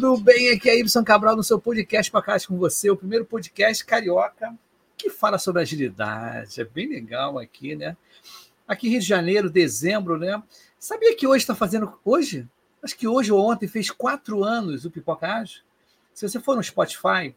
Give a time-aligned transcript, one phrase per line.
[0.00, 0.50] tudo bem?
[0.50, 4.56] Aqui é Ibson Cabral no seu podcast para com você, o primeiro podcast carioca
[4.96, 6.60] que fala sobre agilidade.
[6.60, 7.96] É bem legal aqui, né?
[8.66, 10.40] Aqui Rio de Janeiro, dezembro, né?
[10.78, 11.98] Sabia que hoje está fazendo.
[12.04, 12.46] Hoje?
[12.80, 15.62] Acho que hoje ou ontem fez quatro anos o Pipoca Ágil.
[16.14, 17.34] Se você for no Spotify,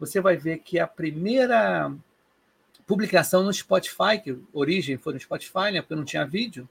[0.00, 1.92] você vai ver que a primeira
[2.86, 5.82] publicação no Spotify, que origem foi no Spotify, né?
[5.82, 6.66] Porque não tinha vídeo,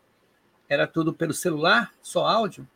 [0.67, 2.67] era tudo pelo celular, só áudio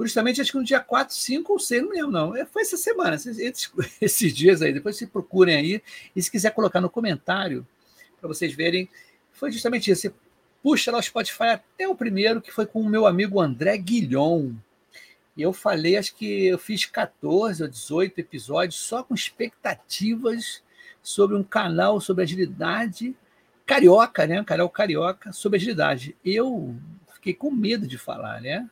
[0.00, 2.36] justamente acho que no dia 4, 5 ou 6, não lembro, não.
[2.36, 3.38] É, foi essa semana, esses,
[4.00, 4.72] esses dias aí.
[4.72, 5.82] Depois se procurem aí.
[6.14, 7.66] E se quiser colocar no comentário,
[8.18, 8.88] para vocês verem,
[9.32, 10.02] foi justamente isso.
[10.02, 10.14] Você
[10.62, 14.54] puxa lá o Spotify até o primeiro, que foi com o meu amigo André Guilhom.
[15.36, 20.62] E eu falei, acho que eu fiz 14 ou 18 episódios só com expectativas
[21.02, 23.14] sobre um canal sobre agilidade
[23.66, 24.40] carioca, né?
[24.40, 26.16] Um canal carioca sobre agilidade.
[26.24, 26.76] Eu
[27.14, 28.68] fiquei com medo de falar, né?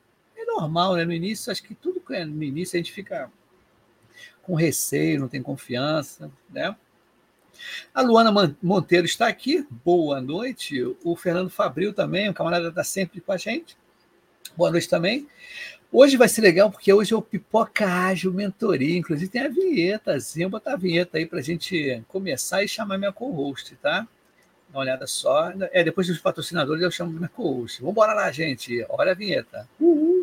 [0.55, 1.05] Normal, né?
[1.05, 3.31] No início, acho que tudo é no início a gente fica
[4.42, 6.75] com receio, não tem confiança, né?
[7.95, 10.83] A Luana Monteiro está aqui, boa noite.
[11.05, 13.77] O Fernando Fabril também, o camarada está sempre com a gente.
[14.56, 15.28] Boa noite também.
[15.91, 18.97] Hoje vai ser legal, porque hoje é o Pipoca Ágil Mentoria.
[18.97, 22.98] Inclusive tem a vinhetazinha, vou botar a vinheta aí para a gente começar e chamar
[22.98, 24.08] minha co-host, tá?
[24.70, 25.53] Dá uma olhada só.
[25.70, 27.80] É, depois dos patrocinadores eu chamo minha co-host.
[27.80, 28.84] Vamos embora lá, gente.
[28.89, 29.69] Olha a vinheta.
[29.78, 30.22] Uhul!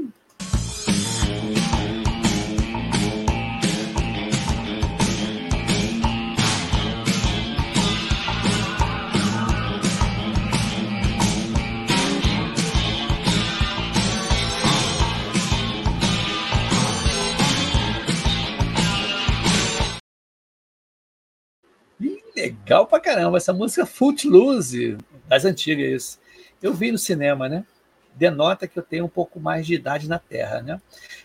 [22.69, 23.37] Legal pra caramba.
[23.37, 24.95] Essa música Footloose,
[25.27, 26.19] das antigas, isso.
[26.61, 27.65] Eu vi no cinema, né?
[28.13, 30.79] Denota que eu tenho um pouco mais de idade na Terra, né?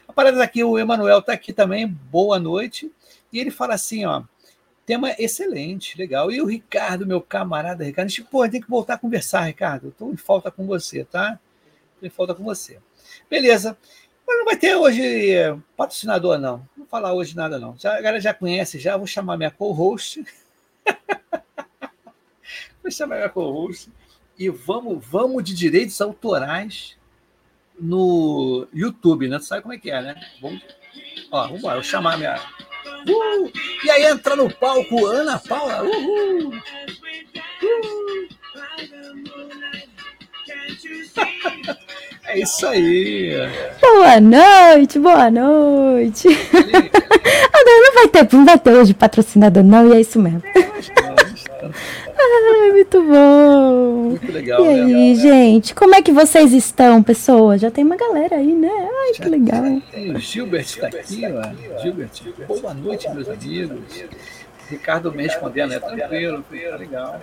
[0.08, 2.90] A parada daqui, o Emanuel tá aqui também, boa noite.
[3.30, 4.22] E ele fala assim, ó,
[4.86, 6.32] tema excelente, legal.
[6.32, 9.88] E o Ricardo, meu camarada Ricardo, a gente, pô, tem que voltar a conversar, Ricardo.
[9.88, 11.38] Eu tô em falta com você, tá?
[12.00, 12.78] Tô em falta com você.
[13.28, 13.76] Beleza.
[14.26, 15.02] Mas não vai ter hoje
[15.76, 16.58] patrocinador, não.
[16.58, 17.76] Não vou falar hoje nada, não.
[17.76, 18.96] Já, a galera já conhece, já.
[18.96, 20.24] Vou chamar minha co-host.
[22.84, 23.90] Vou chamar minha co-host
[24.38, 26.98] e vamos, vamos de direitos autorais
[27.80, 29.38] no YouTube, né?
[29.38, 30.14] Tu sabe como é que é, né?
[30.42, 30.60] Vamos,
[31.32, 32.38] ó, vamos embora, vou chamar minha.
[33.08, 33.50] Uh!
[33.82, 35.82] E aí entra no palco Ana Paula.
[35.82, 36.50] Uhul!
[36.50, 38.28] Uh!
[42.26, 43.32] É isso aí.
[43.80, 46.26] Boa noite, boa noite.
[47.52, 50.42] Ah, não vai ter, não vai ter hoje patrocinador, não, e é isso mesmo.
[52.16, 54.08] Ai, muito bom.
[54.10, 54.64] Muito legal.
[54.64, 55.74] E aí, legal, gente, né?
[55.76, 57.60] como é que vocês estão, pessoas?
[57.60, 58.70] Já tem uma galera aí, né?
[58.70, 59.62] Ai, Já que legal.
[59.90, 61.80] Tem, o Gilbert está aqui, ó.
[61.82, 62.10] Gilbert,
[62.46, 64.04] boa noite, meus amigos.
[64.70, 66.44] Ricardo me respondendo, é tranquilo,
[66.78, 67.20] legal.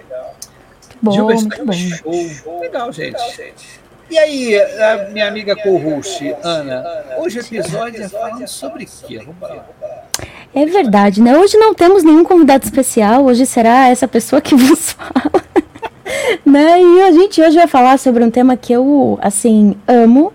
[1.02, 1.74] Bom, Gilbert está bom.
[1.74, 2.60] Show.
[2.62, 3.82] Legal, gente.
[4.10, 4.56] E aí,
[5.14, 6.84] minha amiga co-host, Ana,
[7.18, 9.20] hoje o episódio é falando sobre o quê?
[9.20, 9.66] Vamos lá.
[10.54, 11.38] É verdade, né?
[11.38, 15.44] Hoje não temos nenhum convidado especial, hoje será essa pessoa que vos fala.
[16.46, 16.82] né?
[16.82, 20.34] E a gente hoje vai falar sobre um tema que eu, assim, amo.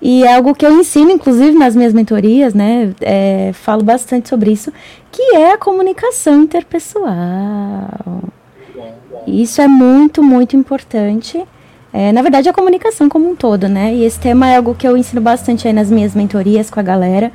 [0.00, 2.94] E é algo que eu ensino, inclusive, nas minhas mentorias, né?
[3.00, 4.72] É, falo bastante sobre isso,
[5.10, 8.22] que é a comunicação interpessoal.
[9.26, 11.44] Isso é muito, muito importante.
[11.92, 13.92] É, na verdade, a comunicação como um todo, né?
[13.92, 16.82] E esse tema é algo que eu ensino bastante aí nas minhas mentorias com a
[16.82, 17.32] galera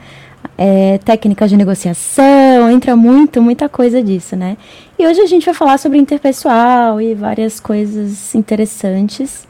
[0.57, 4.57] é, técnicas de negociação, entra muito, muita coisa disso, né?
[4.97, 9.47] E hoje a gente vai falar sobre interpessoal e várias coisas interessantes.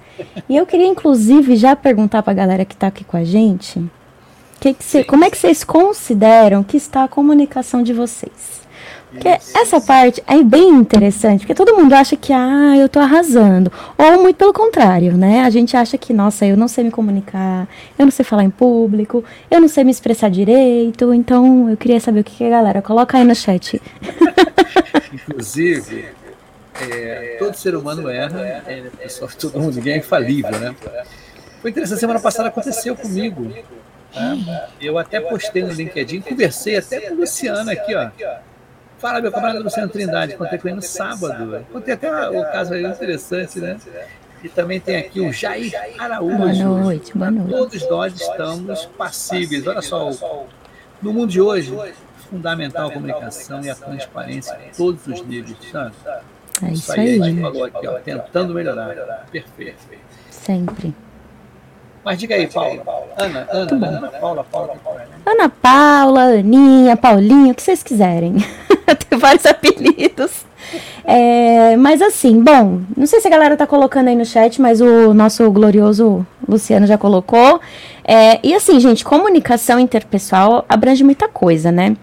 [0.48, 3.84] E eu queria, inclusive, já perguntar para a galera que está aqui com a gente,
[4.60, 8.63] que que cê, como é que vocês consideram que está a comunicação de vocês?
[9.14, 13.72] Porque essa parte é bem interessante, porque todo mundo acha que, ah, eu tô arrasando.
[13.96, 15.42] Ou muito pelo contrário, né?
[15.42, 17.68] A gente acha que, nossa, eu não sei me comunicar,
[17.98, 21.14] eu não sei falar em público, eu não sei me expressar direito.
[21.14, 23.80] Então, eu queria saber o que, que a galera coloca aí no chat.
[25.14, 26.06] Inclusive,
[26.82, 30.76] é, todo ser humano erra, é, pessoal, todo mundo, ninguém é infalível, né?
[31.62, 33.48] Foi interessante, semana passada aconteceu comigo.
[34.12, 34.70] Tá?
[34.82, 38.10] Eu até postei no LinkedIn, conversei até com o Luciano aqui, ó
[39.04, 41.66] Fala, meu camarada Luciano Trindade, contei com ele no sábado.
[41.74, 43.78] Contei até o caso aí interessante, né?
[44.42, 46.38] E também tem aqui o Jair Araújo.
[46.38, 47.52] Boa noite, boa noite.
[47.52, 49.68] Todos nós estamos passíveis.
[49.68, 50.10] Olha só,
[51.02, 51.78] no mundo de hoje,
[52.30, 55.94] fundamental a comunicação e a transparência em todos os níveis, sabe?
[56.62, 57.22] É isso aí.
[57.22, 59.28] A gente falou aqui, ó, tentando melhorar.
[59.30, 59.84] Perfeito.
[60.32, 60.96] Sempre.
[62.04, 62.82] Mas diga aí, Paula.
[63.18, 64.76] Ana, Ana, Ana, Paula, Paula.
[64.84, 65.06] Paula.
[65.26, 68.36] Ana Paula, Aninha, Paulinha, o que vocês quiserem.
[69.10, 70.46] Tem vários apelidos.
[71.06, 74.82] É, mas assim, bom, não sei se a galera tá colocando aí no chat, mas
[74.82, 77.60] o nosso glorioso Luciano já colocou.
[78.04, 81.96] É, e assim, gente, comunicação interpessoal abrange muita coisa, né?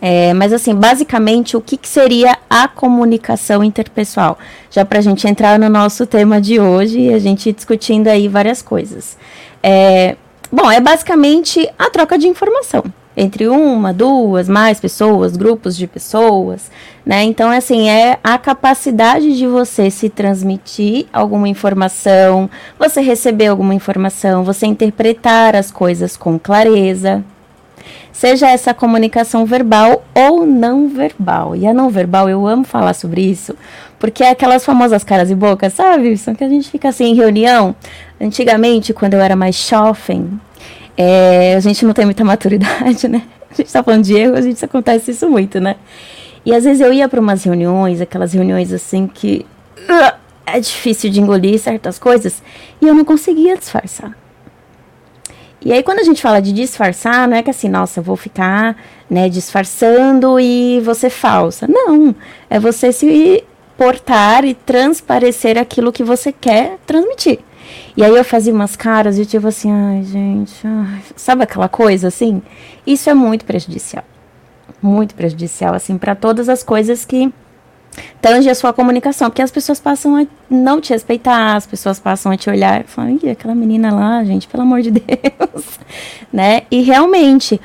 [0.00, 4.38] É, mas assim, basicamente, o que, que, seria a comunicação interpessoal?
[4.70, 8.28] Já para a gente entrar no nosso tema de hoje e a gente discutindo aí
[8.28, 9.18] várias coisas.
[9.62, 10.16] É,
[10.52, 12.84] bom, é basicamente a troca de informação
[13.18, 16.70] entre uma, duas, mais pessoas, grupos de pessoas,
[17.04, 17.24] né?
[17.24, 22.48] Então, assim, é a capacidade de você se transmitir alguma informação,
[22.78, 27.24] você receber alguma informação, você interpretar as coisas com clareza,
[28.12, 31.54] seja essa comunicação verbal ou não verbal.
[31.54, 33.54] E a não verbal, eu amo falar sobre isso,
[33.98, 36.16] porque é aquelas famosas caras e bocas, sabe?
[36.16, 37.74] São que a gente fica assim em reunião.
[38.20, 40.40] Antigamente, quando eu era mais jovem,
[40.96, 43.22] é, a gente não tem muita maturidade, né?
[43.50, 45.76] A gente tá falando de erro, a gente acontece isso muito, né?
[46.44, 49.44] E às vezes eu ia para umas reuniões, aquelas reuniões assim que
[49.76, 50.16] uh,
[50.46, 52.42] é difícil de engolir certas coisas,
[52.80, 54.16] e eu não conseguia disfarçar.
[55.60, 58.76] E aí, quando a gente fala de disfarçar, não é que assim, nossa, vou ficar
[59.10, 61.66] né, disfarçando e você falsa.
[61.68, 62.14] Não.
[62.48, 63.44] É você se
[63.76, 67.40] portar e transparecer aquilo que você quer transmitir.
[67.96, 71.02] E aí eu fazia umas caras e tipo assim, ai, gente, ai.
[71.16, 72.42] sabe aquela coisa assim?
[72.86, 74.04] Isso é muito prejudicial.
[74.80, 77.32] Muito prejudicial, assim, para todas as coisas que
[78.20, 82.32] tange a sua comunicação, porque as pessoas passam a não te respeitar, as pessoas passam
[82.32, 85.78] a te olhar e falam, Ih, aquela menina lá, gente, pelo amor de Deus,
[86.32, 86.62] né?
[86.70, 87.60] E realmente,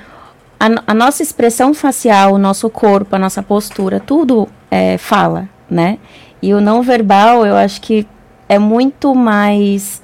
[0.59, 5.97] a, a, nossa expressão facial, o nosso corpo, a nossa postura, tudo é, fala, né?
[6.41, 8.05] E o não verbal, eu acho que
[8.49, 10.02] é muito mais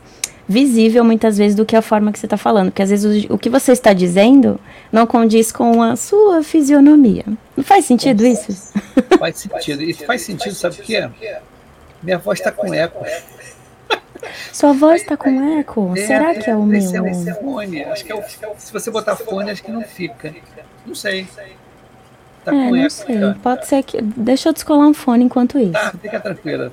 [0.49, 3.35] visível muitas vezes do que a forma que você está falando, porque às vezes o,
[3.35, 4.59] o, que você está dizendo
[4.91, 7.23] não condiz com a sua fisionomia.
[7.55, 8.73] Não faz sentido isso?
[9.19, 9.83] Faz sentido.
[9.83, 11.07] E faz sentido, sabe o quê?
[12.01, 13.05] Minha voz está com eco.
[14.51, 15.93] Sua voz está com eco?
[15.95, 16.79] É, Será que é o meu?
[16.79, 17.83] É, esse é fone.
[17.83, 18.23] Acho que é o,
[18.57, 20.33] se você botar fone, acho que não fica.
[20.85, 21.27] Não sei.
[22.43, 23.19] Tá é, não sei.
[23.19, 23.37] Cara.
[23.41, 24.01] Pode ser que.
[24.01, 25.73] Deixa eu descolar um fone enquanto isso.
[25.73, 26.71] Tá, fica tranquila.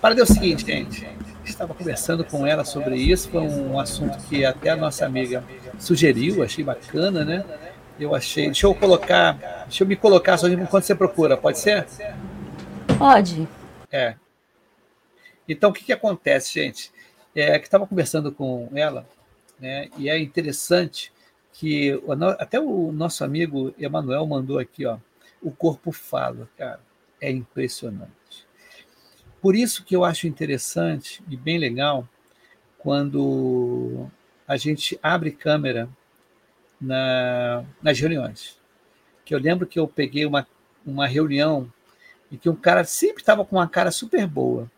[0.00, 1.15] Para o seguinte, gente.
[1.46, 3.30] Estava conversando com ela sobre isso.
[3.30, 5.44] Foi um assunto que até a nossa amiga
[5.78, 6.42] sugeriu.
[6.42, 7.44] Achei bacana, né?
[7.98, 8.46] Eu achei.
[8.46, 9.64] Deixa eu colocar.
[9.64, 11.86] Deixa eu me colocar só enquanto você procura, pode ser?
[12.98, 13.48] Pode.
[13.90, 14.16] É.
[15.48, 16.92] Então, o que, que acontece, gente?
[17.34, 19.06] É que estava conversando com ela,
[19.58, 19.88] né?
[19.96, 21.12] E é interessante
[21.52, 21.98] que
[22.38, 24.98] até o nosso amigo Emanuel mandou aqui, ó.
[25.40, 26.80] O corpo fala, cara.
[27.20, 28.10] É impressionante.
[29.40, 32.08] Por isso que eu acho interessante e bem legal
[32.78, 34.06] quando
[34.46, 35.88] a gente abre câmera
[36.80, 38.58] na, nas reuniões.
[39.24, 40.46] Que eu lembro que eu peguei uma,
[40.84, 41.70] uma reunião
[42.30, 44.70] e que um cara sempre estava com uma cara super boa.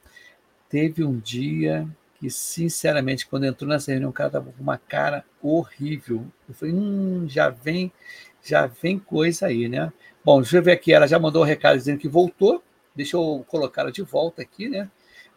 [0.69, 1.88] Teve um dia
[2.19, 6.26] que, sinceramente, quando entrou nessa reunião, o cara estava com uma cara horrível.
[6.49, 7.93] Eu falei, hum, já vem,
[8.43, 9.93] já vem coisa aí, né?
[10.25, 12.62] Bom, deixa eu ver aqui, ela já mandou um recado dizendo que voltou.
[12.99, 14.89] Deixa eu colocá-la de volta aqui, né?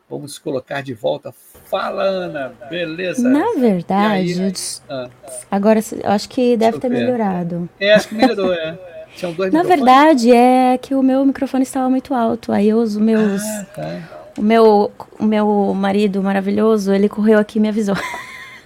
[0.10, 1.32] Vamos colocar de volta.
[1.66, 2.54] Fala, Ana.
[2.68, 3.30] Beleza?
[3.30, 4.54] Na verdade, aí,
[4.90, 5.08] ah,
[5.52, 7.70] agora eu acho que deve ter melhorado.
[7.80, 9.06] É, acho que melhorou, é.
[9.16, 12.52] Tinham dois Na verdade, é que o meu microfone estava muito alto.
[12.52, 13.44] Aí os meus.
[13.44, 14.32] Ah, tá.
[14.40, 17.96] O meu, o meu marido maravilhoso, ele correu aqui e me avisou.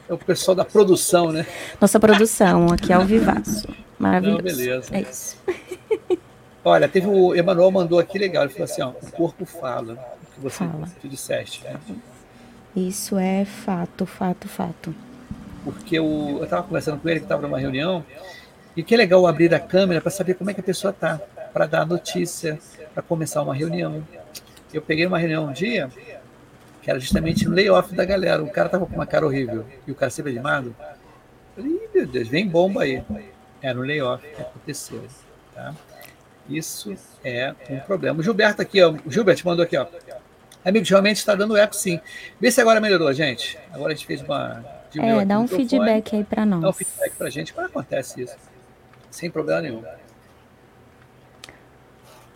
[0.08, 1.46] É o pessoal da produção, né?
[1.82, 3.68] Nossa produção, aqui ao vivaço.
[4.00, 4.38] Maravilhoso.
[4.38, 4.96] Não, beleza.
[4.96, 5.38] É isso.
[6.68, 9.96] Olha, teve o Emanuel mandou aqui legal, ele falou assim, ó, o corpo fala
[10.34, 10.90] que você Fala.
[11.04, 11.64] disseste.
[11.64, 11.80] Né?
[12.76, 14.96] Isso é fato, fato, fato.
[15.64, 18.04] Porque o, eu estava conversando com ele, que estava numa reunião,
[18.76, 21.20] e que é legal abrir a câmera para saber como é que a pessoa está,
[21.54, 22.60] para dar a notícia,
[22.96, 24.04] para começar uma reunião.
[24.74, 25.90] Eu peguei uma reunião um dia,
[26.82, 28.44] que era justamente o layoff da galera.
[28.44, 30.76] O cara estava com uma cara horrível, e o cara sempre animado.
[31.56, 33.04] Eu falei, meu Deus, vem bomba aí.
[33.62, 35.04] Era um layoff que aconteceu.
[35.54, 35.74] Tá?
[36.50, 38.20] Isso é um problema.
[38.20, 39.86] O Gilberto aqui, ó, o Gilberto mandou aqui, ó.
[40.64, 42.00] Amigos, realmente está dando eco sim.
[42.40, 43.58] Vê se agora melhorou, gente.
[43.72, 44.64] Agora a gente fez uma.
[44.98, 46.62] É, dá um feedback aí para nós.
[46.62, 47.54] Dá um feedback para a gente.
[47.54, 48.36] Como acontece isso?
[49.12, 49.84] Sem problema nenhum.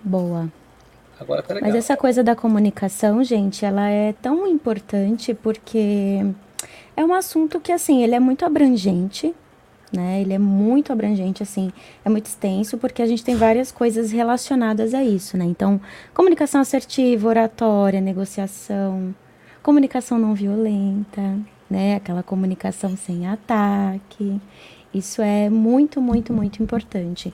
[0.02, 0.48] Boa.
[1.20, 1.70] Agora tá legal.
[1.70, 6.26] Mas essa coisa da comunicação, gente, ela é tão importante porque
[6.96, 9.34] é um assunto que, assim, ele é muito abrangente,
[9.92, 10.22] né?
[10.22, 11.72] Ele é muito abrangente, assim,
[12.06, 15.46] é muito extenso, porque a gente tem várias coisas relacionadas a isso, né?
[15.46, 15.80] Então,
[16.14, 19.14] comunicação assertiva, oratória, negociação,
[19.64, 21.38] comunicação não violenta,
[21.70, 21.96] né?
[21.96, 24.40] Aquela comunicação sem ataque.
[24.94, 27.34] Isso é muito, muito, muito importante.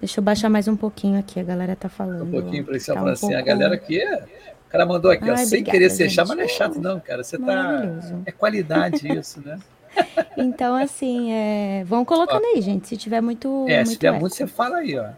[0.00, 2.24] Deixa eu baixar mais um pouquinho aqui, a galera tá falando.
[2.24, 3.36] Um pouquinho para tá um assim, pouco...
[3.36, 4.24] a galera aqui é...
[4.66, 6.78] O cara mandou aqui, Ai, ó, obrigada, sem querer ser chato, mas não é chato
[6.78, 7.24] não, cara.
[7.24, 7.82] Você tá...
[8.26, 9.58] É qualidade isso, né?
[10.36, 11.82] Então, assim, é...
[11.84, 12.86] vão colocando ó, aí, gente.
[12.86, 13.66] Se tiver muito.
[13.68, 14.20] É, muito se tiver eco.
[14.20, 15.10] muito, você fala aí, ó.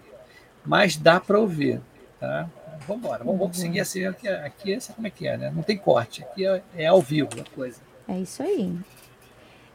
[0.64, 1.80] Mas dá para ouvir,
[2.18, 2.48] tá?
[2.86, 4.06] Vamos embora, vamos, vamos seguir assim.
[4.06, 5.52] Aqui, aqui essa como é que é, né?
[5.54, 6.22] Não tem corte.
[6.22, 7.80] Aqui é, é ao vivo a coisa.
[8.08, 8.74] É isso aí.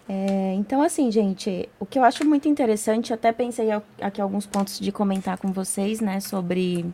[0.08, 3.70] É, então, assim, gente, o que eu acho muito interessante, até pensei
[4.00, 6.86] aqui alguns pontos de comentar com vocês, né, sobre,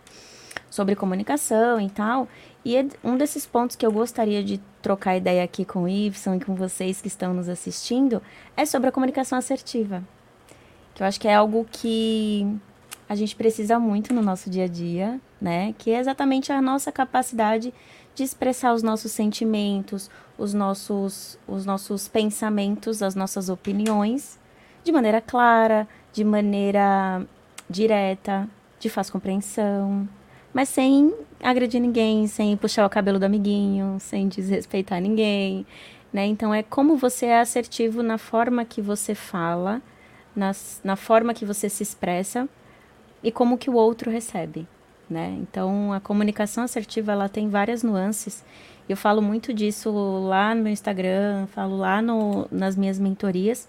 [0.71, 2.27] sobre comunicação e tal.
[2.65, 6.35] E é um desses pontos que eu gostaria de trocar ideia aqui com o Ibson
[6.35, 8.21] e com vocês que estão nos assistindo
[8.57, 10.01] é sobre a comunicação assertiva.
[10.95, 12.47] Que eu acho que é algo que
[13.07, 15.75] a gente precisa muito no nosso dia a dia, né?
[15.77, 17.73] Que é exatamente a nossa capacidade
[18.15, 24.39] de expressar os nossos sentimentos, os nossos, os nossos pensamentos, as nossas opiniões
[24.83, 27.25] de maneira clara, de maneira
[27.69, 28.47] direta,
[28.79, 30.07] de fácil compreensão,
[30.53, 35.65] mas sem agredir ninguém, sem puxar o cabelo do amiguinho, sem desrespeitar ninguém,
[36.11, 36.25] né?
[36.25, 39.81] Então é como você é assertivo na forma que você fala,
[40.35, 42.47] nas, na forma que você se expressa
[43.23, 44.67] e como que o outro recebe,
[45.09, 45.37] né?
[45.41, 48.43] Então a comunicação assertiva ela tem várias nuances
[48.91, 49.89] eu falo muito disso
[50.27, 53.67] lá no meu Instagram, falo lá no, nas minhas mentorias,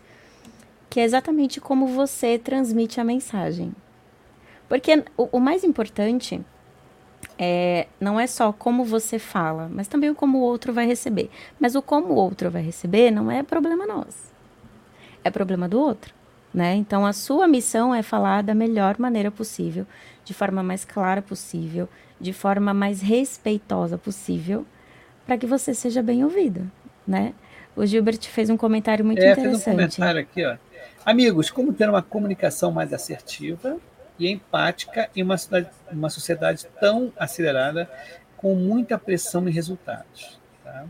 [0.91, 3.73] que é exatamente como você transmite a mensagem.
[4.69, 6.41] Porque o, o mais importante
[7.39, 11.31] é, não é só como você fala, mas também o como o outro vai receber.
[11.59, 14.33] Mas o como o outro vai receber não é problema nosso.
[15.25, 16.15] É problema do outro.
[16.53, 16.75] Né?
[16.75, 19.87] Então, a sua missão é falar da melhor maneira possível,
[20.25, 21.89] de forma mais clara possível,
[22.21, 24.67] de forma mais respeitosa possível,
[25.27, 26.71] para que você seja bem ouvido,
[27.07, 27.33] né?
[27.75, 29.65] O Gilbert fez um comentário muito é, interessante.
[29.65, 30.57] Fez um comentário aqui, ó.
[31.07, 33.79] Amigos, como ter uma comunicação mais assertiva
[34.23, 37.91] e empática em uma, cidade, uma sociedade tão acelerada
[38.37, 40.39] com muita pressão em resultados.
[40.65, 40.85] Tá?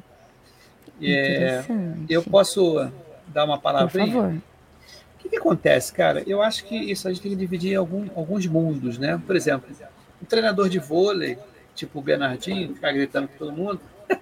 [1.01, 1.65] É,
[2.09, 2.91] eu posso
[3.27, 4.07] dar uma palavrinha?
[4.07, 4.35] Por favor.
[4.35, 6.23] O que, que, acontece, cara?
[6.27, 9.21] Eu acho que isso a gente tem que dividir em algum, alguns mundos, né?
[9.25, 9.71] Por exemplo,
[10.21, 11.39] um treinador de vôlei,
[11.75, 13.81] tipo o Bernardinho, ficar gritando com todo mundo,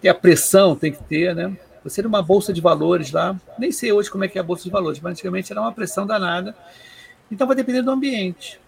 [0.00, 1.54] tem a pressão, tem que ter, né?
[1.82, 4.64] Você numa bolsa de valores lá, nem sei hoje como é que é a bolsa
[4.64, 6.56] de valores, mas antigamente era uma pressão danada.
[7.30, 8.60] Então vai depender do ambiente,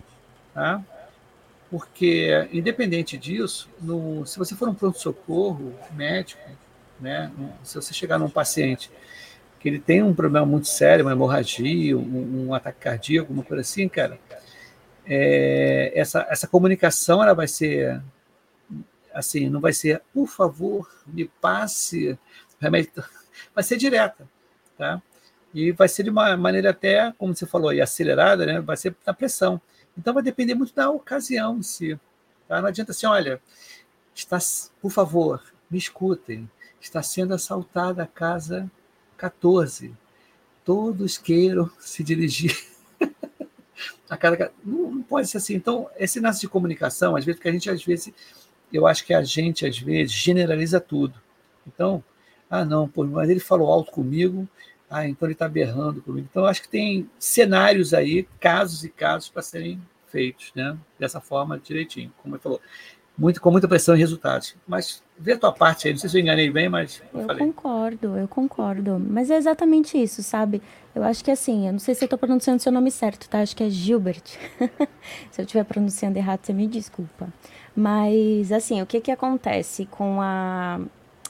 [0.54, 0.82] tá?
[1.70, 6.42] Porque independente disso, no, se você for um pronto-socorro médico,
[7.00, 7.30] né?
[7.62, 8.90] Se você chegar num paciente
[9.58, 13.62] que ele tem um problema muito sério, uma hemorragia, um, um ataque cardíaco, alguma coisa
[13.62, 14.18] assim, cara,
[15.04, 18.02] é, essa, essa comunicação ela vai ser
[19.12, 22.18] assim, não vai ser, por favor, me passe
[22.60, 22.92] remédio,
[23.54, 24.28] vai ser direta,
[24.76, 25.00] tá?
[25.56, 28.60] E vai ser de uma maneira até, como você falou, aí, acelerada, né?
[28.60, 29.58] Vai ser na pressão.
[29.96, 31.98] Então vai depender muito da ocasião em si.
[32.46, 32.60] Tá?
[32.60, 33.40] Não adianta assim, olha,
[34.14, 34.36] está,
[34.82, 36.46] por favor, me escutem,
[36.78, 38.70] está sendo assaltada a casa
[39.16, 39.96] 14.
[40.62, 42.54] Todos queiram se dirigir
[44.10, 44.52] a casa.
[44.62, 45.54] Não, não pode ser assim.
[45.54, 48.12] Então, esse nasce de comunicação, às vezes, porque a gente às vezes
[48.70, 51.14] eu acho que a gente, às vezes, generaliza tudo.
[51.66, 52.04] Então,
[52.50, 54.46] ah, não, pô, mas ele falou alto comigo,
[54.90, 56.26] ah, então ele está berrando comigo.
[56.30, 60.76] Então, acho que tem cenários aí, casos e casos para serem feitos, né?
[60.98, 62.60] Dessa forma, direitinho, como ele falou.
[63.18, 64.54] Muito, com muita pressão e resultados.
[64.68, 67.02] Mas vê a tua parte aí, não sei se eu enganei bem, mas.
[67.14, 68.98] Eu, eu concordo, eu concordo.
[69.00, 70.60] Mas é exatamente isso, sabe?
[70.94, 73.40] Eu acho que assim, eu não sei se eu estou pronunciando seu nome certo, tá?
[73.40, 74.22] Acho que é Gilbert.
[75.32, 77.32] se eu estiver pronunciando errado, você me desculpa.
[77.74, 80.80] Mas, assim, o que, que acontece com a,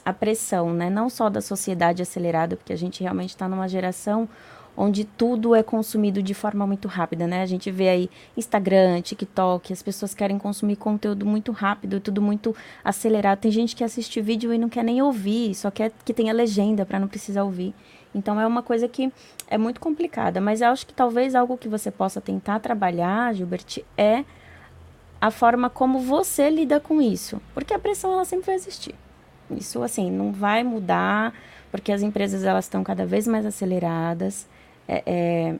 [0.07, 0.89] a pressão, né?
[0.89, 4.29] Não só da sociedade acelerada, porque a gente realmente está numa geração
[4.77, 7.41] onde tudo é consumido de forma muito rápida, né?
[7.41, 12.55] A gente vê aí Instagram, TikTok, as pessoas querem consumir conteúdo muito rápido, tudo muito
[12.85, 13.39] acelerado.
[13.39, 16.85] Tem gente que assiste vídeo e não quer nem ouvir, só quer que tenha legenda
[16.85, 17.75] para não precisar ouvir.
[18.15, 19.11] Então é uma coisa que
[19.49, 23.83] é muito complicada, mas eu acho que talvez algo que você possa tentar trabalhar, Gilbert,
[23.97, 24.23] é
[25.19, 27.41] a forma como você lida com isso.
[27.53, 28.95] Porque a pressão ela sempre vai existir.
[29.51, 31.33] Isso assim não vai mudar,
[31.71, 34.47] porque as empresas elas estão cada vez mais aceleradas.
[34.87, 35.55] É, é,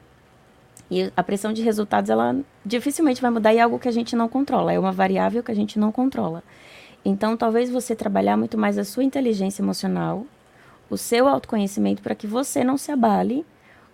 [0.89, 4.15] e a pressão de resultados ela dificilmente vai mudar e é algo que a gente
[4.15, 6.43] não controla, é uma variável que a gente não controla.
[7.03, 10.25] Então, talvez você trabalhar muito mais a sua inteligência emocional,
[10.89, 13.45] o seu autoconhecimento para que você não se abale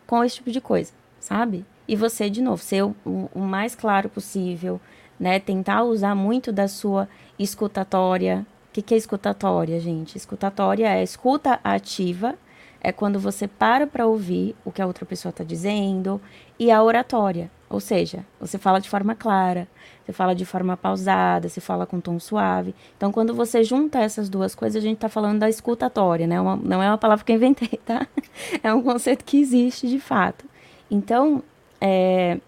[0.06, 1.66] com esse tipo de coisa, sabe?
[1.88, 2.96] E você, de novo, ser o,
[3.34, 4.80] o mais claro possível,
[5.20, 5.40] né?
[5.40, 7.08] Tentar usar muito da sua
[7.38, 8.46] escutatória.
[8.74, 10.18] O que, que é escutatória, gente?
[10.18, 12.34] Escutatória é escuta ativa,
[12.82, 16.20] é quando você para para ouvir o que a outra pessoa está dizendo
[16.58, 19.68] e a oratória, ou seja, você fala de forma clara,
[20.04, 22.74] você fala de forma pausada, você fala com tom suave.
[22.98, 26.42] Então, quando você junta essas duas coisas, a gente está falando da escutatória, né?
[26.42, 28.08] Uma, não é uma palavra que eu inventei, tá?
[28.64, 30.46] É um conceito que existe de fato.
[30.90, 31.44] Então,
[31.80, 32.40] é,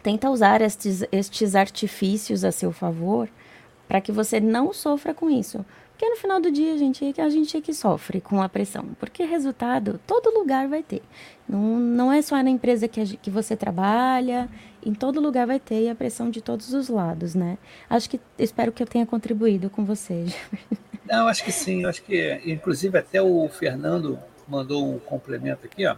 [0.00, 3.28] tenta usar estes, estes artifícios a seu favor
[3.88, 5.64] para que você não sofra com isso.
[5.92, 8.84] Porque no final do dia gente, a gente é que sofre com a pressão.
[9.00, 11.02] Porque resultado todo lugar vai ter.
[11.48, 14.46] Não, não é só na empresa que, a, que você trabalha,
[14.84, 17.56] em todo lugar vai ter a pressão de todos os lados, né?
[17.88, 20.26] Acho que espero que eu tenha contribuído com você.
[21.08, 21.86] Não, acho que sim.
[21.86, 25.96] Acho que, inclusive, até o Fernando mandou um complemento aqui, ó.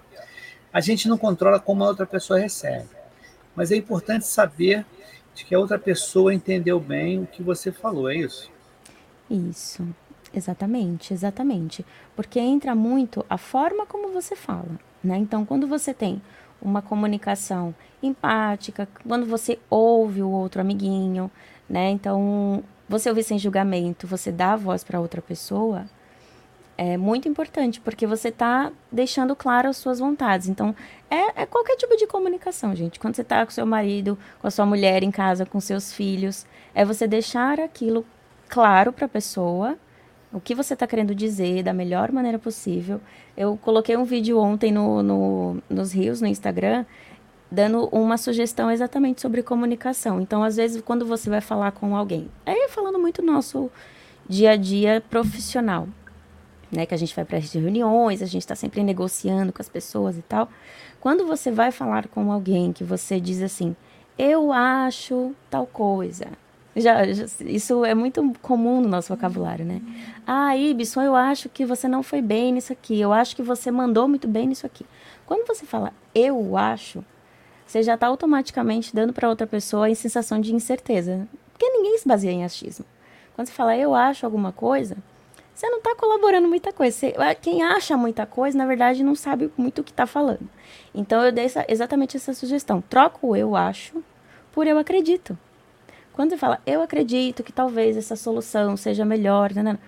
[0.73, 2.89] A gente não controla como a outra pessoa recebe.
[3.57, 4.87] Mas é importante saber
[5.39, 8.51] de que a outra pessoa entendeu bem o que você falou, é isso?
[9.31, 9.87] Isso,
[10.35, 11.87] exatamente, exatamente.
[12.17, 14.69] Porque entra muito a forma como você fala,
[15.03, 15.17] né?
[15.17, 16.21] Então, quando você tem
[16.61, 21.31] uma comunicação empática, quando você ouve o outro amiguinho,
[21.71, 21.89] né?
[21.91, 25.87] Então, você ouvir sem julgamento, você dá a voz para outra pessoa,
[26.79, 30.49] é muito importante, porque você está deixando claro as suas vontades.
[30.49, 30.77] Então,
[31.11, 33.01] é, é, qualquer tipo de comunicação, gente.
[33.01, 36.47] Quando você está com seu marido, com a sua mulher em casa, com seus filhos,
[36.73, 38.07] é você deixar aquilo
[38.49, 39.77] claro para a pessoa
[40.33, 43.01] o que você está querendo dizer da melhor maneira possível.
[43.37, 46.87] Eu coloquei um vídeo ontem no, no, nos rios, no Instagram,
[47.51, 50.21] dando uma sugestão exatamente sobre comunicação.
[50.21, 53.69] Então, às vezes, quando você vai falar com alguém, aí falando muito nosso
[54.29, 55.89] dia a dia profissional,
[56.71, 56.87] né?
[56.87, 60.17] Que a gente vai para as reuniões, a gente está sempre negociando com as pessoas
[60.17, 60.49] e tal.
[61.01, 63.75] Quando você vai falar com alguém que você diz assim,
[64.19, 66.27] eu acho tal coisa,
[66.77, 69.81] já, já, isso é muito comum no nosso vocabulário, né?
[70.27, 73.01] Ah, Ibson, eu acho que você não foi bem nisso aqui.
[73.01, 74.87] Eu acho que você mandou muito bem nisso aqui.
[75.27, 77.05] Quando você fala eu acho,
[77.67, 81.29] você já está automaticamente dando para outra pessoa a sensação de incerteza.
[81.53, 82.85] Porque ninguém se baseia em achismo.
[83.35, 84.97] Quando você fala eu acho alguma coisa,
[85.59, 86.97] você não está colaborando muita coisa.
[86.97, 90.49] Você, quem acha muita coisa, na verdade, não sabe muito o que está falando.
[90.95, 92.81] Então, eu dei essa, exatamente essa sugestão.
[92.81, 94.01] Troca o eu acho
[94.53, 95.37] por eu acredito.
[96.13, 99.79] Quando você fala, eu acredito que talvez essa solução seja melhor, né, né, né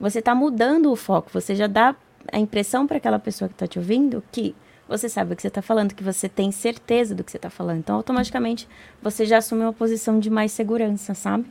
[0.00, 1.94] você está mudando o foco, você já dá
[2.32, 4.52] a impressão para aquela pessoa que está te ouvindo que
[4.88, 7.50] você sabe o que você está falando, que você tem certeza do que você está
[7.50, 7.78] falando.
[7.78, 8.68] Então, automaticamente,
[9.00, 11.46] você já assume uma posição de mais segurança, sabe?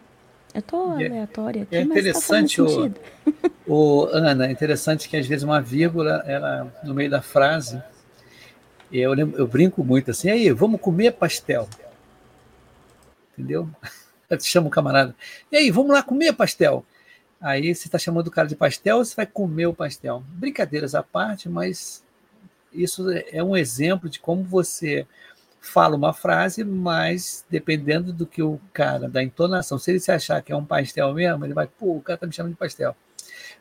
[0.54, 2.92] Eu estou é aleatória aqui, é interessante mas tá
[3.66, 7.82] o, o Ana, é interessante que às vezes uma vírgula, ela no meio da frase,
[8.92, 11.68] eu, eu brinco muito assim, aí, vamos comer pastel.
[13.34, 13.68] Entendeu?
[14.38, 15.16] te chama o camarada.
[15.52, 16.86] E aí, vamos lá comer pastel?
[17.42, 20.24] Aí você está chamando o cara de pastel, você vai comer o pastel.
[20.30, 22.04] Brincadeiras à parte, mas
[22.72, 25.06] isso é um exemplo de como você
[25.63, 30.41] fala uma frase, mas dependendo do que o cara, da entonação, se ele se achar
[30.41, 32.95] que é um pastel mesmo, ele vai, pô, o cara tá me chamando de pastel.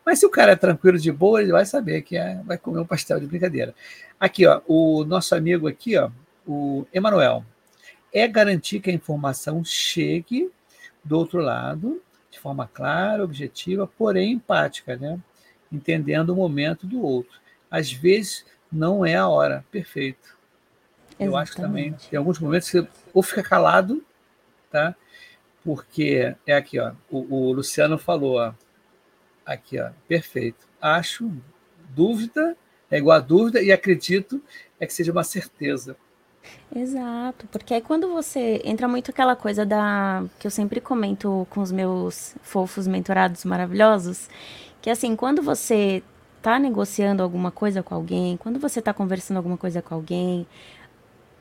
[0.05, 2.81] Mas se o cara é tranquilo de boa, ele vai saber que é, vai comer
[2.81, 3.73] um pastel de brincadeira.
[4.19, 6.11] Aqui, ó, o nosso amigo aqui, ó,
[6.45, 7.45] o Emanuel,
[8.13, 10.51] é garantir que a informação chegue
[11.05, 15.21] do outro lado, de forma clara, objetiva, porém empática, né?
[15.71, 17.41] entendendo o momento do outro.
[17.71, 20.37] Às vezes não é a hora, perfeito.
[21.19, 21.31] Exatamente.
[21.31, 24.05] Eu acho também tem alguns momentos você ou fica calado,
[24.71, 24.95] tá?
[25.65, 28.53] Porque é aqui, ó, o, o Luciano falou, ó,
[29.47, 30.67] aqui, ó, perfeito.
[30.81, 31.31] Acho,
[31.91, 32.57] dúvida
[32.91, 34.43] é igual a dúvida e acredito
[34.79, 35.97] é que seja uma certeza.
[36.75, 41.61] Exato, porque aí quando você entra muito aquela coisa da que eu sempre comento com
[41.61, 44.29] os meus fofos mentorados maravilhosos,
[44.81, 46.03] que assim, quando você
[46.43, 50.47] tá negociando alguma coisa com alguém, quando você tá conversando alguma coisa com alguém,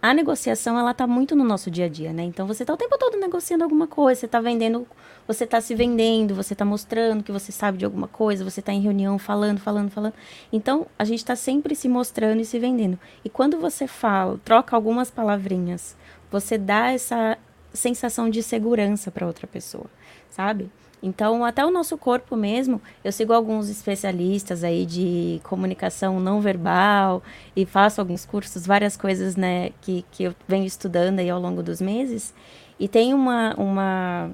[0.02, 2.24] a negociação ela tá muito no nosso dia a dia, né?
[2.24, 4.88] Então você tá o tempo todo negociando alguma coisa, você tá vendendo,
[5.28, 8.74] você tá se vendendo, você tá mostrando que você sabe de alguma coisa, você tá
[8.74, 10.14] em reunião falando, falando, falando.
[10.52, 12.98] Então a gente tá sempre se mostrando e se vendendo.
[13.24, 15.96] E quando você fala, troca algumas palavrinhas,
[16.32, 17.38] você dá essa
[17.72, 19.86] sensação de segurança para outra pessoa,
[20.30, 20.70] sabe?
[21.04, 27.24] Então, até o nosso corpo mesmo, eu sigo alguns especialistas aí de comunicação não verbal
[27.56, 31.64] e faço alguns cursos, várias coisas, né, que, que eu venho estudando aí ao longo
[31.64, 32.34] dos meses.
[32.80, 34.32] E tem uma, uma,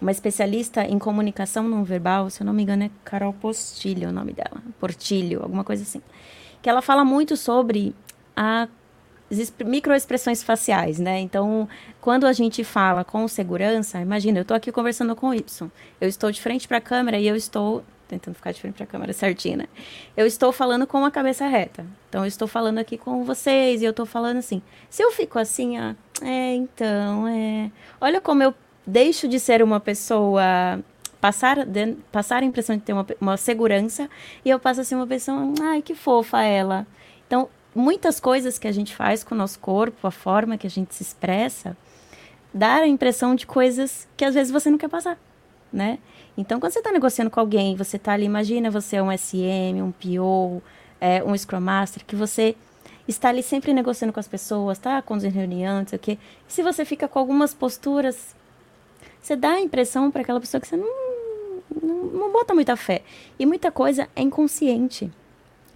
[0.00, 4.12] uma especialista em comunicação não verbal, se eu não me engano é Carol Postilho o
[4.12, 6.00] nome dela, Portilho, alguma coisa assim.
[6.62, 7.94] Que ela fala muito sobre
[8.34, 8.68] a
[9.64, 11.20] microexpressões faciais, né?
[11.20, 11.68] Então,
[12.00, 16.08] quando a gente fala com segurança, imagina, eu estou aqui conversando com o Y, eu
[16.08, 18.86] estou de frente para a câmera e eu estou tentando ficar de frente para a
[18.88, 19.66] câmera certinha, né?
[20.16, 21.86] Eu estou falando com a cabeça reta.
[22.08, 24.60] Então, eu estou falando aqui com vocês e eu estou falando assim.
[24.88, 27.70] Se eu fico assim, ó, é, então, é.
[28.00, 28.52] Olha como eu
[28.84, 30.80] deixo de ser uma pessoa.
[31.20, 34.08] Passar, de, passar a impressão de ter uma, uma segurança
[34.42, 36.86] e eu passo a ser uma pessoa, ai, que fofa ela.
[37.74, 40.94] Muitas coisas que a gente faz com o nosso corpo, a forma que a gente
[40.94, 41.76] se expressa,
[42.52, 45.18] dá a impressão de coisas que às vezes você não quer passar,
[45.72, 45.98] né?
[46.36, 49.82] Então, quando você está negociando com alguém, você está ali, imagina você é um SM,
[49.82, 50.62] um PO,
[51.00, 52.56] é, um Scrum Master, que você
[53.06, 55.02] está ali sempre negociando com as pessoas, tá?
[55.08, 56.18] Os reuniões, não sei o quê.
[56.48, 58.34] E se você fica com algumas posturas,
[59.20, 60.88] você dá a impressão para aquela pessoa que você não,
[61.82, 63.02] não, não bota muita fé.
[63.38, 65.10] E muita coisa é inconsciente.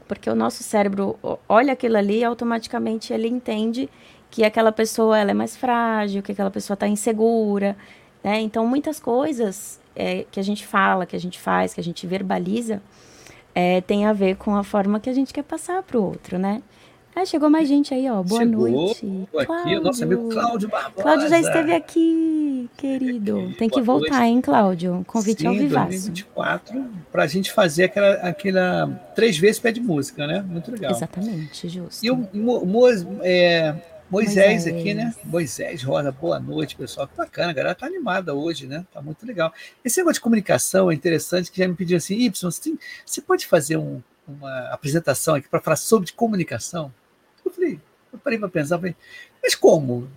[0.07, 3.89] Porque o nosso cérebro olha aquilo ali e automaticamente ele entende
[4.31, 7.77] que aquela pessoa ela é mais frágil, que aquela pessoa está insegura.
[8.23, 8.41] Né?
[8.41, 12.07] Então, muitas coisas é, que a gente fala, que a gente faz, que a gente
[12.07, 12.83] verbaliza,
[13.55, 16.39] é, tem a ver com a forma que a gente quer passar para o outro,
[16.39, 16.61] né?
[17.17, 18.23] Ah, chegou mais gente aí, ó.
[18.23, 19.29] Boa chegou, noite.
[19.39, 21.03] Aqui, o nosso amigo Cláudio Barbosa.
[21.03, 23.39] Cláudio já esteve aqui, querido.
[23.39, 23.55] Aqui.
[23.55, 24.25] Tem que voltar, noite.
[24.25, 25.05] hein, Cláudio?
[25.07, 25.91] Convite Sim, ao vivaço.
[25.91, 30.43] 2024, para a gente fazer aquela, aquela três vezes pé de música, né?
[30.43, 30.91] Muito legal.
[30.91, 32.05] Exatamente, justo.
[32.05, 32.91] E o Mo,
[33.23, 33.77] é,
[34.11, 35.15] Moisés, Moisés, aqui, né?
[35.25, 37.07] Moisés Rosa, boa noite, pessoal.
[37.07, 38.85] Que bacana, a galera tá animada hoje, né?
[38.93, 39.53] Tá muito legal.
[39.85, 43.23] Esse negócio de comunicação é interessante, que já me pediu assim, Y, você, tem, você
[43.23, 46.93] pode fazer um, uma apresentação aqui para falar sobre comunicação?
[48.15, 48.95] Eu eu parei para pensar, falei,
[49.43, 50.09] mas como?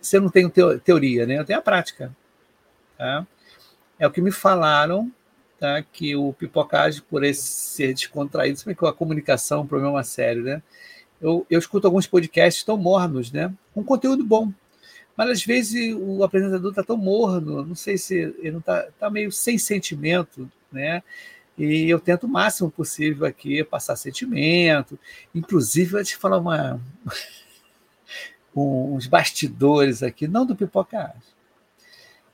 [0.00, 0.48] Você não tem
[0.84, 1.38] teoria, né?
[1.38, 2.14] Eu tenho a prática.
[2.96, 3.26] Tá?
[3.98, 5.10] É o que me falaram,
[5.58, 5.82] tá?
[5.82, 10.04] que o pipocagem, por esse ser descontraído, se bem que a comunicação é um problema
[10.04, 10.62] sério, né?
[11.20, 13.52] Eu, eu escuto alguns podcasts tão mornos, né?
[13.72, 14.52] Com conteúdo bom.
[15.16, 19.08] Mas às vezes o apresentador está tão morno, não sei se ele não está tá
[19.08, 21.02] meio sem sentimento, né?
[21.56, 24.98] E eu tento o máximo possível aqui passar sentimento.
[25.34, 26.78] Inclusive, eu te falar uma,
[28.56, 31.36] uns bastidores aqui, não do pipocagem.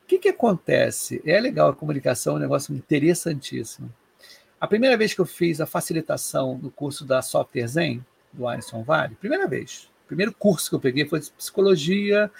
[0.03, 1.23] O que, que acontece?
[1.25, 3.93] É legal a comunicação, é um negócio interessantíssimo.
[4.61, 8.83] A primeira vez que eu fiz a facilitação no curso da Software Zen, do Alisson
[8.83, 9.91] Vale, primeira vez.
[10.07, 12.31] primeiro curso que eu peguei foi de psicologia,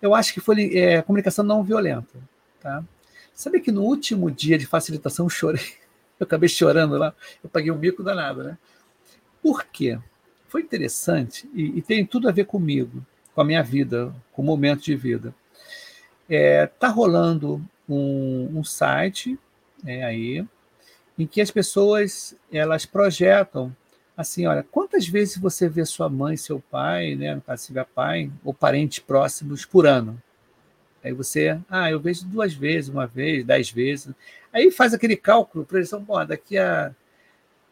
[0.00, 2.18] eu acho que foi é, comunicação não violenta.
[2.60, 2.84] Tá?
[3.34, 5.64] Sabe que no último dia de facilitação eu chorei.
[6.16, 8.56] Eu acabei chorando lá, eu paguei um mico danado, né?
[9.42, 9.98] Por quê?
[10.46, 14.44] Foi interessante e, e tem tudo a ver comigo, com a minha vida, com o
[14.44, 15.34] momento de vida.
[16.28, 19.38] É, tá rolando um, um site
[19.84, 20.46] é, aí
[21.18, 23.74] em que as pessoas elas projetam
[24.16, 28.54] assim, olha, quantas vezes você vê sua mãe, seu pai, né, no caso pai, ou
[28.54, 30.20] parentes próximos por ano?
[31.02, 34.14] Aí você, ah, eu vejo duas vezes, uma vez, dez vezes.
[34.52, 36.94] Aí faz aquele cálculo, projeção, bom, daqui a,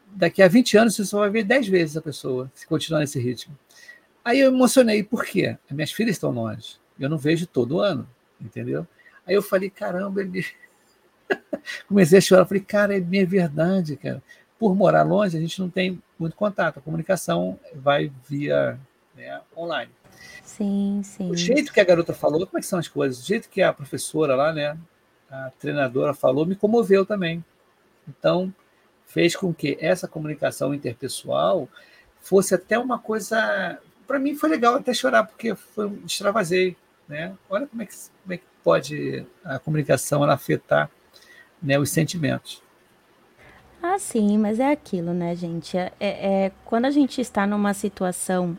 [0.08, 3.18] daqui a 20 anos você só vai ver dez vezes a pessoa, se continuar nesse
[3.18, 3.56] ritmo.
[4.24, 5.56] Aí eu emocionei, por quê?
[5.68, 8.08] As minhas filhas estão longe, eu não vejo todo ano,
[8.40, 8.86] entendeu?
[9.26, 10.44] Aí eu falei, caramba, ele...
[11.88, 14.22] comecei a chorar, falei, cara, é minha verdade, cara
[14.62, 16.78] por morar longe, a gente não tem muito contato.
[16.78, 18.78] A comunicação vai via
[19.12, 19.90] né, online.
[20.44, 21.28] Sim, sim.
[21.32, 23.24] O jeito que a garota falou, como é que são as coisas?
[23.24, 24.78] O jeito que a professora lá, né,
[25.28, 27.44] a treinadora falou, me comoveu também.
[28.08, 28.54] Então,
[29.04, 31.68] fez com que essa comunicação interpessoal
[32.20, 33.80] fosse até uma coisa.
[34.06, 36.76] Para mim foi legal até chorar, porque foi extravasei.
[37.08, 37.34] Né?
[37.50, 40.90] Olha como é, que, como é que pode a comunicação afetar
[41.62, 42.62] né, os sentimentos.
[43.82, 45.76] Ah, sim, mas é aquilo, né, gente?
[45.76, 48.56] É, é, quando a gente está numa situação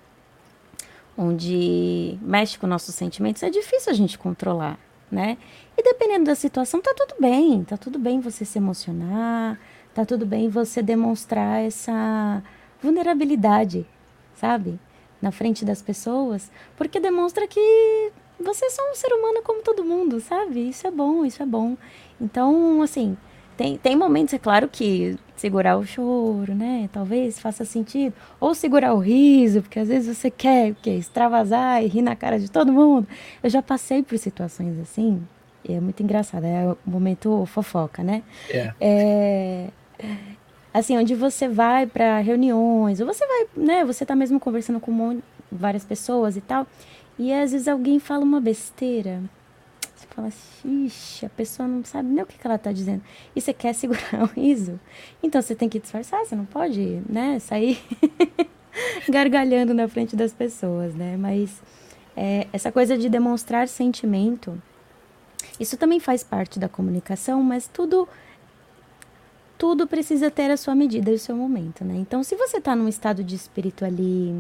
[1.18, 4.78] onde mexe com nossos sentimentos, é difícil a gente controlar,
[5.12, 5.38] né?
[5.78, 9.60] E dependendo da situação, tá tudo bem, tá tudo bem você se emocionar,
[9.94, 12.44] tá tudo bem você demonstrar essa
[12.82, 13.86] vulnerabilidade,
[14.36, 14.80] sabe?
[15.24, 19.82] Na frente das pessoas, porque demonstra que você é só um ser humano como todo
[19.86, 20.68] mundo, sabe?
[20.68, 21.78] Isso é bom, isso é bom.
[22.20, 23.16] Então, assim,
[23.56, 26.90] tem, tem momentos, é claro, que segurar o choro, né?
[26.92, 28.14] Talvez faça sentido.
[28.38, 30.92] Ou segurar o riso, porque às vezes você quer o quê?
[30.92, 33.08] extravasar e rir na cara de todo mundo.
[33.42, 35.26] Eu já passei por situações assim,
[35.64, 38.24] e é muito engraçado, é o momento fofoca, né?
[38.50, 38.74] É.
[38.82, 39.70] é
[40.74, 43.86] assim, onde você vai para reuniões, ou você vai, né?
[43.86, 46.66] Você tá mesmo conversando com um várias pessoas e tal,
[47.18, 49.22] e às vezes alguém fala uma besteira
[50.14, 50.30] fala,
[50.64, 53.02] ixi, a pessoa não sabe nem o que, que ela está dizendo.
[53.36, 54.80] E você quer segurar o riso?
[55.22, 57.80] Então você tem que disfarçar, você não pode, né, sair
[59.10, 61.18] gargalhando na frente das pessoas, né?
[61.18, 61.62] Mas
[62.16, 64.62] é, essa coisa de demonstrar sentimento,
[65.60, 68.08] isso também faz parte da comunicação, mas tudo
[69.64, 71.96] tudo precisa ter a sua medida e o seu momento, né?
[71.96, 74.36] Então, se você está num estado de espírito ali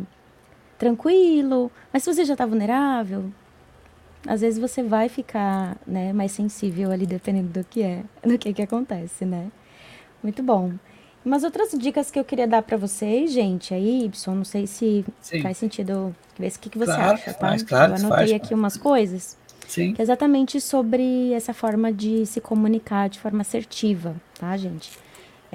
[0.77, 3.31] tranquilo, mas se você já está vulnerável,
[4.27, 8.53] às vezes você vai ficar, né, mais sensível ali dependendo do que é, do que
[8.53, 9.49] que acontece, né?
[10.21, 10.73] Muito bom.
[11.23, 15.05] Umas outras dicas que eu queria dar para vocês, gente, aí, Y, não sei se
[15.21, 15.41] Sim.
[15.41, 17.47] faz sentido, ver o que, que você claro, acha, tá?
[17.47, 19.37] Faz, claro, eu anotei faz, aqui umas coisas.
[19.69, 19.93] Sim.
[19.93, 25.01] Que é exatamente sobre essa forma de se comunicar de forma assertiva, tá, gente?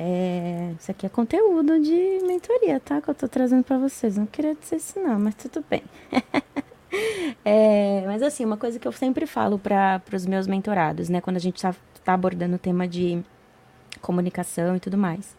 [0.01, 3.01] É, isso aqui é conteúdo de mentoria, tá?
[3.01, 4.17] Que eu tô trazendo para vocês.
[4.17, 5.83] Não queria dizer isso, não, mas tudo bem.
[7.45, 11.21] é, mas assim, uma coisa que eu sempre falo para os meus mentorados, né?
[11.21, 13.21] Quando a gente tá, tá abordando o tema de
[14.01, 15.37] comunicação e tudo mais.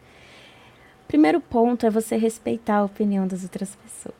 [1.08, 4.14] Primeiro ponto é você respeitar a opinião das outras pessoas.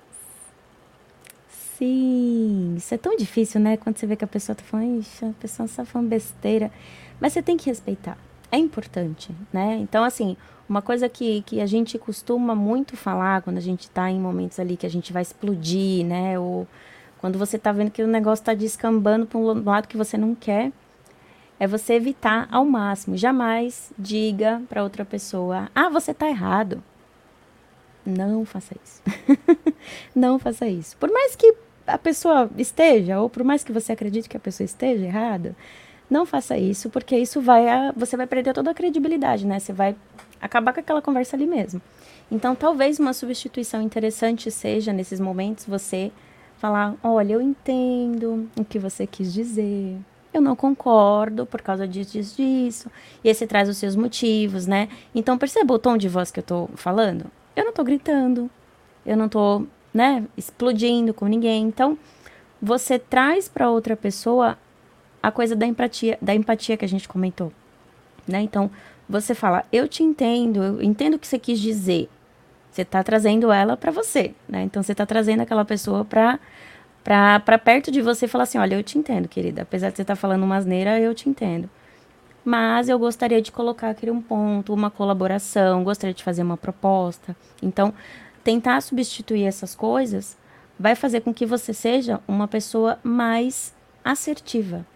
[1.76, 3.76] Sim, isso é tão difícil, né?
[3.76, 6.72] Quando você vê que a pessoa tá falando, Ixi, a pessoa só falando besteira.
[7.20, 8.16] Mas você tem que respeitar.
[8.52, 9.78] É importante, né?
[9.80, 10.36] Então, assim,
[10.68, 14.58] uma coisa que, que a gente costuma muito falar quando a gente tá em momentos
[14.58, 16.38] ali que a gente vai explodir, né?
[16.38, 16.66] Ou
[17.18, 20.34] quando você tá vendo que o negócio tá descambando para um lado que você não
[20.34, 20.72] quer,
[21.58, 23.16] é você evitar ao máximo.
[23.16, 26.82] Jamais diga para outra pessoa: "Ah, você tá errado".
[28.04, 29.02] Não faça isso.
[30.14, 30.96] não faça isso.
[30.96, 31.54] Por mais que
[31.86, 35.54] a pessoa esteja ou por mais que você acredite que a pessoa esteja errada,
[36.10, 39.58] não faça isso, porque isso vai a, você vai perder toda a credibilidade, né?
[39.58, 39.96] Você vai
[40.40, 41.80] acabar com aquela conversa ali mesmo.
[42.30, 46.10] Então, talvez uma substituição interessante seja nesses momentos você
[46.58, 49.98] falar: "Olha, eu entendo o que você quis dizer
[50.32, 52.90] eu não concordo por causa disso, disso, disso.
[53.22, 54.88] E aí você traz os seus motivos, né?
[55.14, 57.26] Então perceba o tom de voz que eu tô falando.
[57.56, 58.48] Eu não tô gritando,
[59.04, 61.64] eu não tô, né, explodindo com ninguém.
[61.64, 61.98] Então,
[62.62, 64.56] você traz para outra pessoa
[65.22, 67.52] a coisa da empatia, da empatia que a gente comentou,
[68.26, 68.40] né?
[68.40, 68.70] Então,
[69.08, 72.08] você fala: "Eu te entendo, eu entendo o que você quis dizer".
[72.70, 74.62] Você tá trazendo ela para você, né?
[74.62, 76.38] Então você tá trazendo aquela pessoa para
[77.02, 79.62] para perto de você e falar assim: olha, eu te entendo, querida.
[79.62, 81.68] Apesar de você estar tá falando uma asneira, eu te entendo.
[82.44, 87.36] Mas eu gostaria de colocar aqui um ponto, uma colaboração, gostaria de fazer uma proposta.
[87.62, 87.92] Então,
[88.42, 90.38] tentar substituir essas coisas
[90.78, 94.86] vai fazer com que você seja uma pessoa mais assertiva,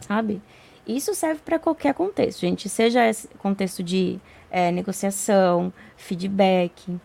[0.00, 0.40] sabe?
[0.86, 2.68] Isso serve para qualquer contexto, gente.
[2.68, 4.18] Seja esse contexto de
[4.50, 6.98] é, negociação, feedback,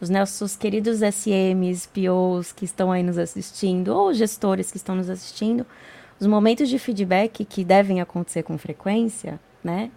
[0.00, 5.08] os nossos queridos SMs, POs que estão aí nos assistindo, ou gestores que estão nos
[5.08, 5.64] assistindo,
[6.18, 9.90] os momentos de feedback que devem acontecer com frequência, né?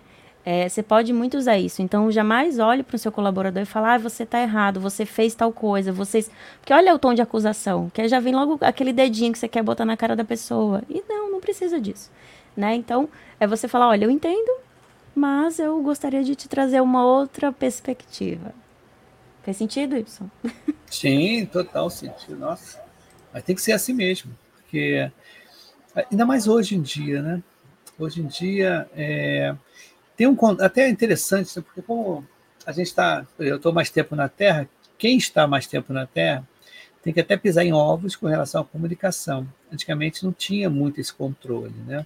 [0.46, 1.82] É, você pode muito usar isso.
[1.82, 5.34] Então, jamais olhe para o seu colaborador e fale, ah, você está errado, você fez
[5.34, 6.30] tal coisa, vocês.
[6.60, 9.64] Porque olha o tom de acusação, que já vem logo aquele dedinho que você quer
[9.64, 10.84] botar na cara da pessoa.
[10.88, 12.12] E não precisa disso.
[12.58, 12.76] Né?
[12.76, 13.08] Então,
[13.40, 14.60] é você falar, olha, eu entendo,
[15.14, 18.54] mas eu gostaria de te trazer uma outra perspectiva.
[19.44, 20.30] Faz sentido, Y?
[20.90, 22.38] Sim, total sentido.
[22.38, 22.82] Nossa.
[23.32, 24.32] Mas tem que ser assim mesmo.
[24.56, 25.12] Porque,
[26.12, 27.44] ainda mais hoje em dia, né?
[28.00, 29.56] Hoje em dia, é,
[30.18, 30.36] tem um.
[30.60, 31.64] Até é interessante, né?
[31.66, 32.26] porque como
[32.66, 33.26] a gente está.
[33.38, 36.46] Eu estou mais tempo na Terra, quem está mais tempo na Terra
[37.06, 39.48] tem que até pisar em ovos com relação à comunicação.
[39.76, 42.06] Antigamente não tinha muito esse controle, né?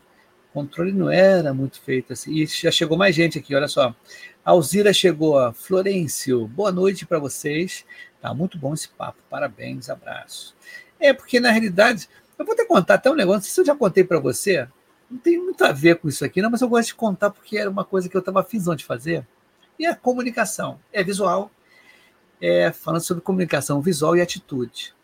[0.50, 2.34] O controle não era muito feito assim.
[2.34, 3.96] E já chegou mais gente aqui, olha só.
[4.44, 5.54] Alzira chegou.
[5.54, 7.86] Florêncio, boa noite para vocês.
[8.20, 9.20] Tá muito bom esse papo.
[9.30, 10.56] Parabéns, abraço.
[11.00, 14.04] É porque na realidade, eu vou te contar até um negócio, se eu já contei
[14.04, 14.68] para você.
[15.10, 17.56] Não tem muito a ver com isso aqui, não, mas eu gosto de contar porque
[17.56, 19.26] era uma coisa que eu estava afim de fazer.
[19.78, 21.52] E a comunicação é visual,
[22.42, 24.96] é falando sobre comunicação visual e atitude.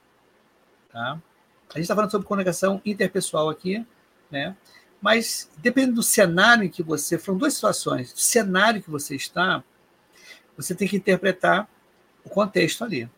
[0.91, 1.21] Tá?
[1.76, 3.86] A gente está falando sobre comunicação interpessoal aqui,
[4.32, 4.56] né?
[5.02, 7.18] Mas dependendo do cenário em que você.
[7.18, 8.14] Foram duas situações.
[8.14, 9.62] Do cenário que você está,
[10.56, 11.70] você tem que interpretar
[12.24, 13.10] o contexto ali.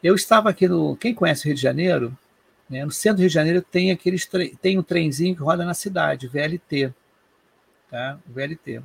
[0.00, 0.96] Eu estava aqui no.
[0.96, 2.16] Quem conhece o Rio de Janeiro?
[2.70, 5.74] Né, no centro do Rio de Janeiro tem aqueles tem um trenzinho que roda na
[5.74, 6.94] cidade, VLT.
[7.90, 8.16] Tá?
[8.28, 8.80] O VLT.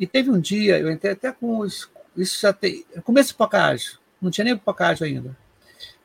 [0.00, 1.88] E teve um dia, eu entrei até com os.
[2.16, 2.84] Isso já tem.
[3.04, 5.43] Começo do Pocágio, não tinha nem Pocágio ainda.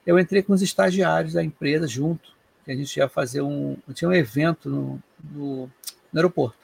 [0.05, 2.33] Eu entrei com os estagiários da empresa junto,
[2.65, 3.77] que a gente ia fazer um.
[3.93, 5.71] Tinha um evento no, no,
[6.11, 6.57] no aeroporto.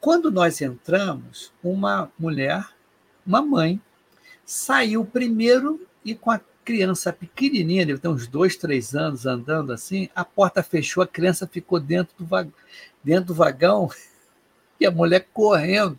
[0.00, 2.68] Quando nós entramos, uma mulher,
[3.26, 3.80] uma mãe,
[4.44, 10.08] saiu primeiro e com a criança pequenininha, deve ter uns dois, três anos andando assim,
[10.14, 12.52] a porta fechou, a criança ficou dentro do, vagão,
[13.02, 13.90] dentro do vagão
[14.78, 15.98] e a mulher correndo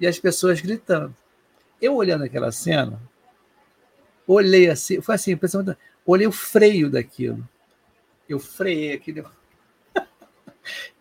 [0.00, 1.14] e as pessoas gritando.
[1.82, 3.00] Eu olhando aquela cena,
[4.26, 5.38] olhei assim, foi assim,
[6.04, 7.46] olhei o freio daquilo.
[8.28, 9.30] Eu freiei aquilo.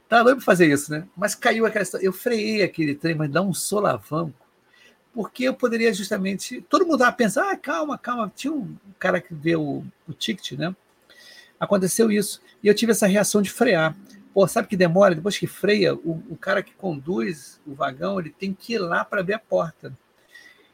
[0.07, 1.07] Tá doido para fazer isso, né?
[1.17, 1.83] Mas caiu aquela.
[1.99, 4.35] Eu freiei aquele trem, mas dá um solavanco.
[5.11, 6.61] porque eu poderia justamente.
[6.69, 8.31] Todo mundo estava pensando, ah, calma, calma.
[8.35, 10.75] Tinha um cara que vê o, o ticket, né?
[11.59, 12.39] Aconteceu isso.
[12.61, 13.95] E eu tive essa reação de frear.
[14.31, 15.15] Pô, sabe que demora?
[15.15, 19.03] Depois que freia, o, o cara que conduz o vagão, ele tem que ir lá
[19.03, 19.97] para abrir a porta.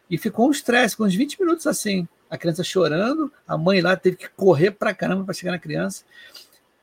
[0.09, 2.07] E ficou um estresse, com uns 20 minutos assim.
[2.31, 6.03] A criança chorando, a mãe lá teve que correr para caramba para chegar na criança.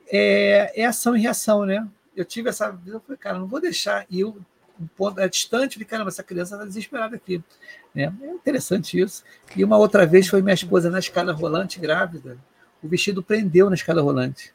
[0.07, 1.89] É, é ação e reação, né?
[2.15, 4.07] Eu tive essa eu falei, cara, não vou deixar.
[4.09, 4.37] E eu
[4.81, 7.43] um ponto é distante, falei, caramba, essa criança está desesperada aqui.
[7.95, 8.13] Né?
[8.23, 9.25] É interessante isso.
[9.57, 12.39] E uma outra vez foi minha esposa na escada rolante, grávida,
[12.83, 14.55] o vestido prendeu na escada rolante.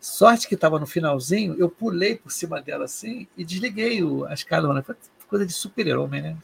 [0.00, 4.32] Sorte que estava no finalzinho, eu pulei por cima dela assim e desliguei o, a
[4.32, 4.82] escada.
[4.82, 4.96] Foi
[5.28, 6.36] coisa de super-herói, né?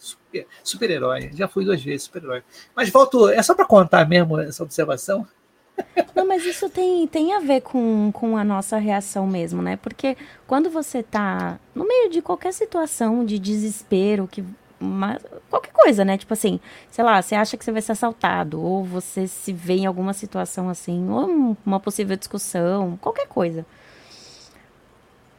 [0.62, 1.30] Super-herói.
[1.32, 2.42] Já fui duas vezes super-herói.
[2.74, 5.26] Mas volto, é só para contar mesmo essa observação.
[6.14, 9.76] Não, mas isso tem, tem a ver com, com a nossa reação mesmo, né?
[9.76, 10.16] Porque
[10.46, 14.44] quando você tá no meio de qualquer situação de desespero, que
[14.80, 15.18] uma,
[15.50, 16.18] qualquer coisa, né?
[16.18, 16.60] Tipo assim,
[16.90, 20.12] sei lá, você acha que você vai ser assaltado, ou você se vê em alguma
[20.12, 23.64] situação assim, ou uma possível discussão, qualquer coisa.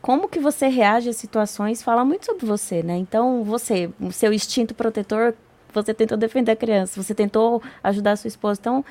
[0.01, 2.95] Como que você reage às situações fala muito sobre você, né?
[2.97, 5.33] Então, você, o seu instinto protetor,
[5.73, 8.59] você tentou defender a criança, você tentou ajudar a sua esposa.
[8.59, 8.85] Então,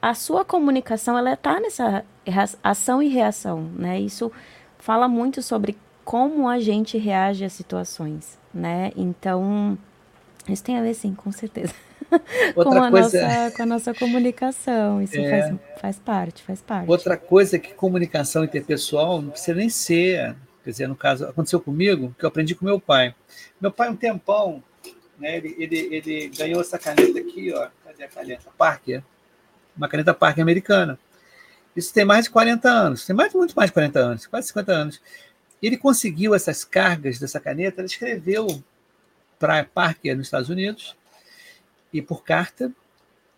[0.00, 2.04] a sua comunicação ela está nessa
[2.62, 4.00] ação e reação, né?
[4.00, 4.30] Isso
[4.78, 8.92] fala muito sobre como a gente reage às situações, né?
[8.96, 9.78] Então,
[10.48, 11.74] isso tem a ver sim, com certeza.
[12.54, 13.22] Outra com, a coisa...
[13.22, 15.02] nossa, com a nossa comunicação.
[15.02, 15.30] Isso é...
[15.30, 16.90] faz, faz parte, faz parte.
[16.90, 20.34] Outra coisa é que comunicação interpessoal não precisa nem ser.
[20.64, 23.14] Quer dizer, no caso, aconteceu comigo, que eu aprendi com meu pai.
[23.60, 24.62] Meu pai, um tempão,
[25.18, 27.68] né, ele, ele, ele ganhou essa caneta aqui, ó.
[27.84, 28.50] Cadê a caneta?
[28.56, 29.02] Parker
[29.76, 30.98] uma caneta Parker americana.
[31.74, 34.72] Isso tem mais de 40 anos, tem mais, muito mais de 40 anos, quase 50
[34.72, 35.00] anos.
[35.62, 38.62] Ele conseguiu essas cargas dessa caneta, ele escreveu
[39.38, 40.96] para Parker nos Estados Unidos
[41.92, 42.72] e por carta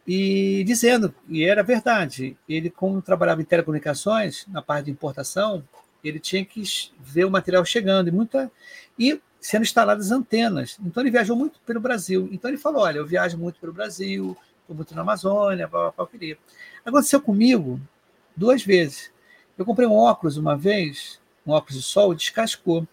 [0.06, 5.62] e dizendo, e era verdade, ele como trabalhava em telecomunicações, na parte de importação,
[6.02, 6.62] ele tinha que
[6.98, 8.50] ver o material chegando e muita
[8.98, 10.78] e sendo instaladas antenas.
[10.84, 12.28] Então ele viajou muito pelo Brasil.
[12.32, 16.06] Então ele falou, olha, eu viajo muito pelo Brasil, estou muito na Amazônia, blá, blá,
[16.06, 16.36] blá,
[16.84, 17.80] Aconteceu comigo
[18.34, 19.12] duas vezes.
[19.56, 22.86] Eu comprei um óculos uma vez, um óculos de sol, descascou.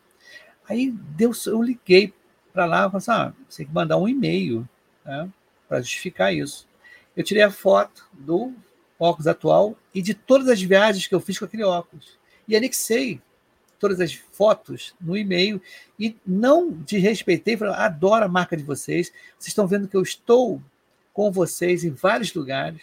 [0.67, 2.13] Aí deu, eu liguei
[2.53, 4.67] para lá falei assim, ah, você tem que mandar um e-mail
[5.03, 5.29] né,
[5.67, 6.67] para justificar isso.
[7.15, 8.53] Eu tirei a foto do
[8.97, 12.17] óculos atual e de todas as viagens que eu fiz com aquele óculos.
[12.47, 13.21] E anexei
[13.77, 15.61] todas as fotos no e-mail
[15.99, 20.61] e não desrespeitei, falei, adoro a marca de vocês, vocês estão vendo que eu estou
[21.13, 22.81] com vocês em vários lugares.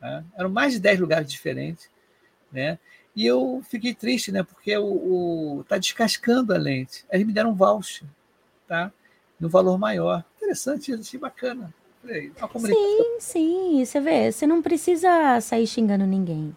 [0.00, 0.24] Né?
[0.36, 1.88] Eram mais de 10 lugares diferentes.
[2.50, 2.78] Né?
[3.16, 4.42] E eu fiquei triste, né?
[4.42, 7.06] Porque o, está descascando a lente.
[7.10, 8.06] Eles me deram um voucher,
[8.68, 8.92] tá?
[9.40, 10.22] No valor maior.
[10.36, 11.72] Interessante achei bacana.
[12.60, 13.84] Sim, sim.
[13.84, 16.54] Você vê, você não precisa sair xingando ninguém.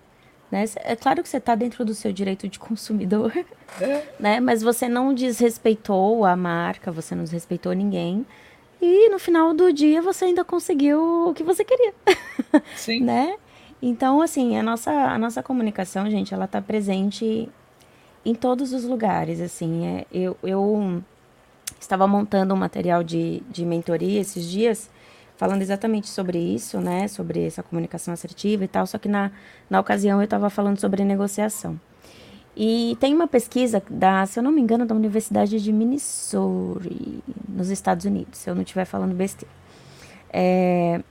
[0.51, 0.65] Né?
[0.77, 3.31] É claro que você está dentro do seu direito de consumidor,
[3.79, 4.03] é.
[4.19, 4.39] né?
[4.39, 8.25] mas você não desrespeitou a marca, você não desrespeitou ninguém.
[8.81, 11.93] E no final do dia você ainda conseguiu o que você queria.
[12.75, 13.01] Sim.
[13.03, 13.35] né?
[13.81, 17.49] Então, assim, a nossa, a nossa comunicação, gente, ela tá presente
[18.25, 19.85] em todos os lugares, assim.
[19.87, 21.01] É, eu, eu
[21.79, 24.89] estava montando um material de, de mentoria esses dias,
[25.37, 27.07] falando exatamente sobre isso, né?
[27.07, 29.31] Sobre essa comunicação assertiva e tal, só que na,
[29.69, 31.79] na ocasião eu estava falando sobre negociação.
[32.55, 37.69] E tem uma pesquisa da, se eu não me engano, da Universidade de Missouri, nos
[37.69, 39.53] Estados Unidos, se eu não estiver falando besteira.
[40.31, 41.01] É,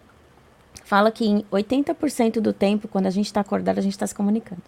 [0.89, 4.15] fala que em 80% do tempo, quando a gente está acordado, a gente está se
[4.15, 4.63] comunicando.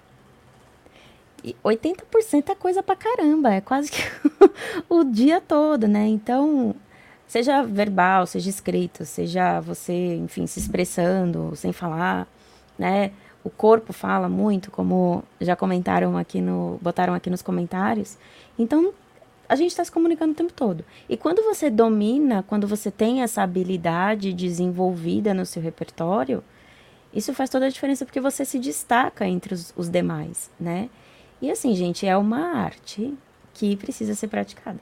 [1.42, 4.02] E 80% é coisa pra caramba, é quase que
[4.86, 6.06] o dia todo, né?
[6.06, 6.74] Então,
[7.26, 12.28] seja verbal, seja escrito, seja você, enfim, se expressando, sem falar,
[12.78, 13.12] né?
[13.42, 18.18] o corpo fala muito, como já comentaram aqui no, botaram aqui nos comentários.
[18.58, 18.92] Então,
[19.50, 20.84] a gente está se comunicando o tempo todo.
[21.08, 26.44] E quando você domina, quando você tem essa habilidade desenvolvida no seu repertório,
[27.12, 30.88] isso faz toda a diferença porque você se destaca entre os, os demais, né?
[31.42, 33.12] E assim, gente, é uma arte
[33.52, 34.78] que precisa ser praticada.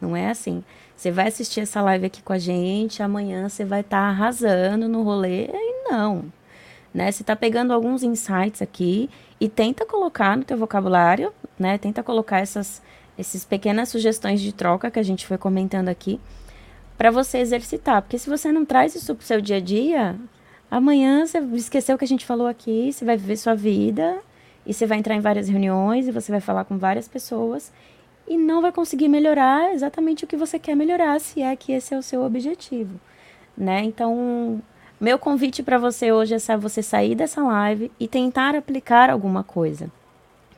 [0.00, 0.64] Não é assim.
[0.96, 4.88] Você vai assistir essa live aqui com a gente, amanhã você vai estar tá arrasando
[4.88, 5.46] no rolê.
[5.46, 6.32] E não
[6.94, 7.10] né?
[7.10, 11.76] Você está pegando alguns insights aqui e tenta colocar no teu vocabulário, né?
[11.76, 12.80] Tenta colocar essas,
[13.18, 16.20] essas pequenas sugestões de troca que a gente foi comentando aqui
[16.96, 18.02] para você exercitar.
[18.02, 20.16] Porque se você não traz isso para o seu dia a dia,
[20.70, 24.18] amanhã você esqueceu o que a gente falou aqui, você vai viver sua vida
[24.66, 27.72] e você vai entrar em várias reuniões e você vai falar com várias pessoas
[28.26, 31.94] e não vai conseguir melhorar exatamente o que você quer melhorar, se é que esse
[31.94, 32.98] é o seu objetivo,
[33.56, 33.82] né?
[33.84, 34.62] Então,
[34.98, 39.90] meu convite para você hoje é você sair dessa live e tentar aplicar alguma coisa.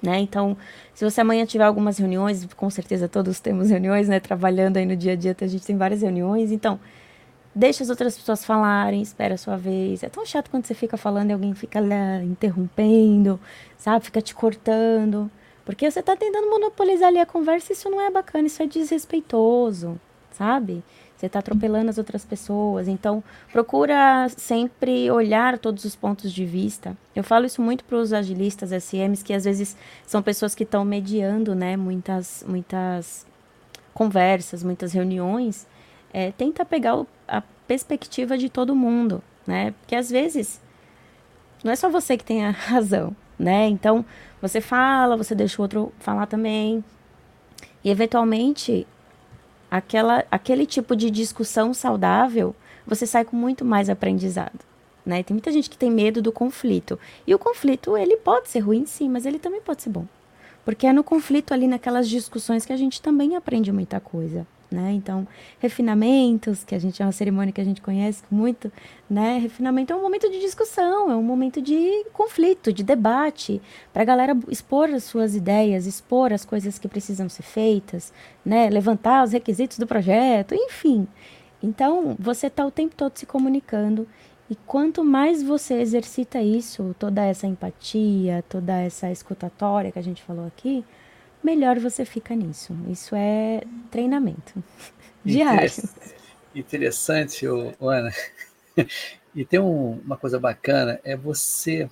[0.03, 0.21] Né?
[0.21, 0.57] Então,
[0.95, 4.21] se você amanhã tiver algumas reuniões, com certeza todos temos reuniões, né?
[4.21, 6.53] Trabalhando aí no dia a dia, a gente tem várias reuniões.
[6.53, 6.79] Então,
[7.55, 10.03] deixa as outras pessoas falarem, espera a sua vez.
[10.03, 13.41] É tão chato quando você fica falando e alguém fica lá interrompendo,
[13.79, 14.05] sabe?
[14.05, 15.31] Fica te cortando.
[15.65, 20.01] Porque você está tentando monopolizar ali a conversa isso não é bacana, isso é desrespeitoso,
[20.31, 20.85] sabe?
[21.17, 22.89] Você está atropelando as outras pessoas.
[22.89, 26.97] Então, procura sempre olhar todos os pontos de vista.
[27.15, 30.85] Eu falo isso muito para os agilistas SMs, que às vezes são pessoas que estão
[30.85, 31.77] mediando, né?
[31.77, 33.27] Muitas, muitas
[33.95, 35.67] conversas, muitas reuniões.
[36.13, 39.73] É, tenta pegar o, a perspectiva de todo mundo, né?
[39.81, 40.61] Porque às vezes
[41.65, 43.67] não é só você que tem a razão, né?
[43.69, 44.05] Então,
[44.41, 46.85] você fala, você deixa o outro falar também.
[47.83, 48.87] E eventualmente
[49.71, 52.55] aquela, aquele tipo de discussão saudável,
[52.87, 54.61] você sai com muito mais aprendizado.
[55.05, 55.23] Né?
[55.23, 56.99] Tem muita gente que tem medo do conflito.
[57.27, 60.07] E o conflito, ele pode ser ruim, sim, mas ele também pode ser bom.
[60.65, 64.47] Porque é no conflito ali, naquelas discussões, que a gente também aprende muita coisa
[64.77, 64.93] né?
[64.93, 65.27] Então,
[65.59, 68.71] refinamentos, que a gente é uma cerimônia que a gente conhece muito,
[69.09, 69.39] né?
[69.39, 73.61] Refinamento é um momento de discussão, é um momento de conflito, de debate,
[73.93, 78.13] para a galera expor as suas ideias, expor as coisas que precisam ser feitas,
[78.45, 78.69] né?
[78.69, 81.09] Levantar os requisitos do projeto, enfim.
[81.63, 84.07] Então, você está o tempo todo se comunicando
[84.51, 90.23] e quanto mais você exercita isso, toda essa empatia, toda essa escutatória que a gente
[90.23, 90.85] falou aqui,
[91.43, 92.77] melhor você fica nisso.
[92.91, 94.63] Isso é treinamento
[95.25, 95.71] diário.
[96.55, 97.47] Interessante,
[97.81, 98.13] Ana.
[99.35, 101.91] E tem um, uma coisa bacana, é você,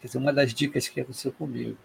[0.00, 1.76] quer dizer, uma das dicas que aconteceu comigo,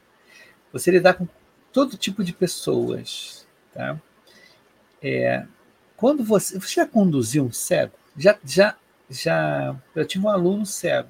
[0.71, 1.27] você lidar com
[1.73, 3.99] todo tipo de pessoas, tá?
[5.01, 5.47] É,
[5.97, 7.93] quando você, você já conduziu um cego?
[8.15, 8.77] Já, já,
[9.09, 11.09] já, eu tive um aluno cego,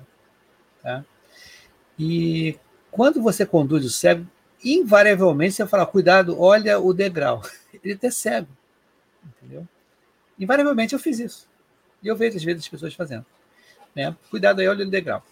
[0.81, 1.03] tá?
[1.97, 2.57] E
[2.89, 4.25] quando você conduz o cego,
[4.63, 7.41] invariavelmente você vai falar, cuidado, olha o degrau.
[7.83, 8.47] Ele até cego,
[9.25, 9.67] entendeu?
[10.37, 11.47] Invariavelmente eu fiz isso.
[12.01, 13.25] E eu vejo às vezes as pessoas fazendo.
[13.95, 14.15] Né?
[14.29, 15.23] Cuidado aí, olha o degrau.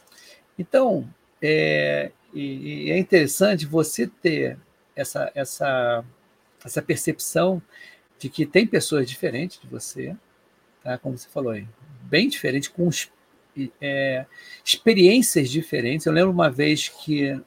[0.57, 1.07] Então,
[1.41, 4.57] é, e, e é interessante você ter
[4.95, 6.03] essa, essa,
[6.63, 7.61] essa percepção
[8.19, 10.15] de que tem pessoas diferentes de você,
[10.84, 10.97] tá?
[10.97, 11.67] como você falou aí,
[12.01, 12.89] bem diferentes, com
[13.80, 14.25] é,
[14.65, 16.05] experiências diferentes.
[16.05, 17.39] Eu lembro uma vez que,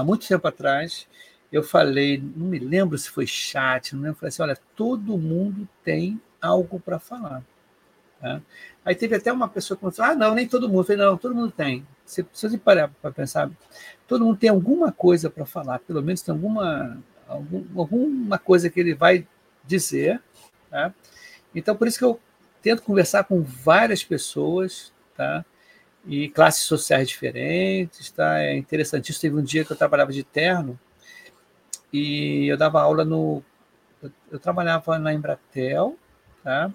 [0.00, 1.06] há muito tempo atrás,
[1.52, 5.68] eu falei, não me lembro se foi chat, não lembro, falei assim, olha, todo mundo
[5.84, 7.42] tem algo para falar.
[8.20, 8.40] Tá?
[8.84, 10.80] Aí teve até uma pessoa que falou, ah, não, nem todo mundo.
[10.80, 11.86] Eu falei, não, todo mundo tem.
[12.04, 13.50] Você precisa parar para pensar,
[14.06, 18.80] todo mundo tem alguma coisa para falar, pelo menos tem alguma, algum, alguma coisa que
[18.80, 19.26] ele vai
[19.64, 20.20] dizer.
[20.70, 20.94] Tá?
[21.54, 22.20] Então, por isso que eu
[22.62, 25.44] tento conversar com várias pessoas, tá?
[26.06, 28.38] E classes sociais diferentes, tá?
[28.40, 29.20] É interessantíssimo.
[29.20, 30.78] Teve um dia que eu trabalhava de terno,
[31.92, 33.42] e eu dava aula no.
[34.02, 35.96] Eu, eu trabalhava na Embratel,
[36.42, 36.72] tá?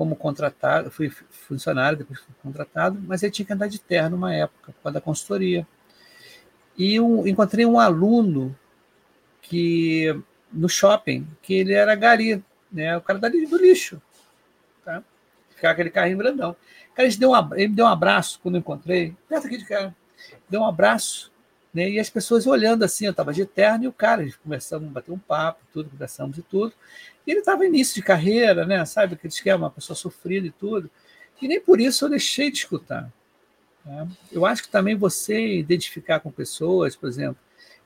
[0.00, 4.34] como contratado, fui funcionário, depois fui contratado, mas eu tinha que andar de terra numa
[4.34, 5.66] época, por causa da consultoria.
[6.74, 8.56] E eu encontrei um aluno
[9.42, 10.18] que
[10.50, 12.42] no shopping, que ele era gari,
[12.72, 12.96] né?
[12.96, 14.00] o cara do lixo.
[14.86, 15.02] Tá?
[15.54, 16.56] Ficava aquele carrinho grandão.
[17.04, 19.94] Ele, deu um, ele me deu um abraço quando eu encontrei, perto aqui de cara.
[20.48, 21.30] Deu um abraço
[21.72, 21.88] né?
[21.88, 24.92] E as pessoas olhando assim, eu estava de terno e o cara, eles começamos a
[24.92, 26.74] bater um papo, tudo, conversamos e tudo.
[27.26, 28.84] E ele estava início de carreira, né?
[28.84, 30.90] Sabe aquele esquema, uma pessoa sofrida e tudo.
[31.40, 33.10] E nem por isso eu deixei de escutar.
[33.84, 34.08] Né?
[34.32, 37.38] Eu acho que também você identificar com pessoas, por exemplo,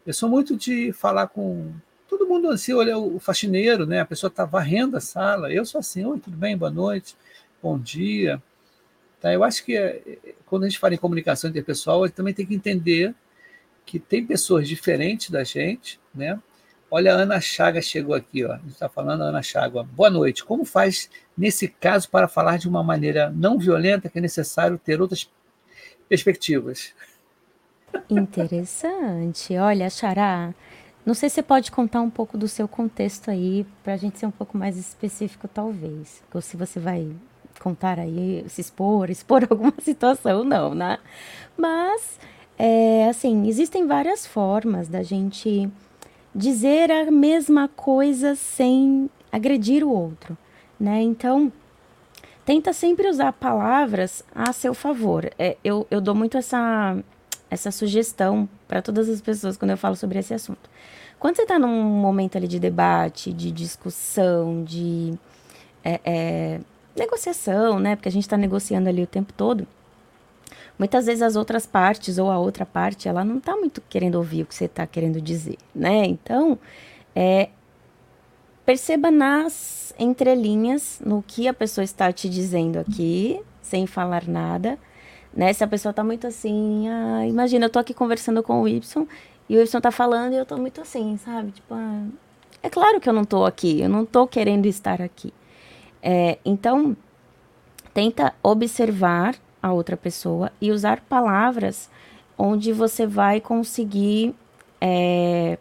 [0.06, 1.72] eu sou muito de falar com
[2.08, 4.00] todo mundo assim, olha o faxineiro, né?
[4.00, 5.52] A pessoa está varrendo a sala.
[5.52, 7.16] Eu sou assim, oi, tudo bem, boa noite,
[7.62, 8.42] bom dia.
[9.24, 9.32] Tá?
[9.32, 12.34] Eu acho que é, é, quando a gente fala em comunicação interpessoal, a gente também
[12.34, 13.14] tem que entender
[13.86, 16.38] que tem pessoas diferentes da gente, né?
[16.90, 18.52] Olha, a Ana Chaga chegou aqui, ó.
[18.52, 19.82] A gente está falando, Ana Chaga.
[19.82, 20.44] Boa noite.
[20.44, 25.00] Como faz, nesse caso, para falar de uma maneira não violenta que é necessário ter
[25.00, 25.26] outras
[26.06, 26.92] perspectivas?
[28.10, 29.56] Interessante.
[29.56, 30.52] Olha, Xará,
[31.06, 34.18] não sei se você pode contar um pouco do seu contexto aí, para a gente
[34.18, 36.22] ser um pouco mais específico, talvez.
[36.34, 37.10] Ou se você vai
[37.60, 40.98] contar aí, se expor, expor alguma situação, não, né?
[41.56, 42.18] Mas
[42.58, 45.68] é, assim, existem várias formas da gente
[46.34, 50.36] dizer a mesma coisa sem agredir o outro,
[50.78, 51.00] né?
[51.02, 51.52] Então,
[52.44, 55.30] tenta sempre usar palavras a seu favor.
[55.38, 56.96] É, eu, eu dou muito essa,
[57.50, 60.70] essa sugestão para todas as pessoas quando eu falo sobre esse assunto.
[61.18, 65.14] Quando você está num momento ali de debate, de discussão, de
[65.82, 66.60] é, é,
[66.96, 67.96] negociação, né?
[67.96, 69.66] Porque a gente está negociando ali o tempo todo.
[70.78, 74.42] Muitas vezes as outras partes ou a outra parte, ela não está muito querendo ouvir
[74.42, 76.04] o que você está querendo dizer, né?
[76.04, 76.58] Então,
[77.14, 77.48] é,
[78.66, 84.76] perceba nas entrelinhas, no que a pessoa está te dizendo aqui, sem falar nada,
[85.32, 85.52] né?
[85.52, 89.06] Se a pessoa está muito assim, ah, imagina, eu tô aqui conversando com o Y
[89.48, 91.52] e o Y tá falando e eu tô muito assim, sabe?
[91.52, 92.06] Tipo, ah,
[92.62, 95.32] é claro que eu não tô aqui, eu não tô querendo estar aqui.
[96.06, 96.94] É, então,
[97.94, 101.88] tenta observar a outra pessoa e usar palavras
[102.36, 104.34] onde você vai conseguir
[104.78, 105.56] é,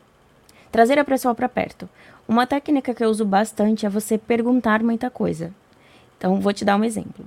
[0.69, 1.87] trazer a pessoa para perto.
[2.27, 5.49] Uma técnica que eu uso bastante é você perguntar muita coisa.
[6.17, 7.23] Então, vou te dar um exemplo.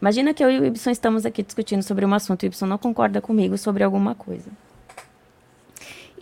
[0.00, 2.68] Imagina que eu e o Y estamos aqui discutindo sobre um assunto e o Y
[2.68, 4.50] não concorda comigo sobre alguma coisa.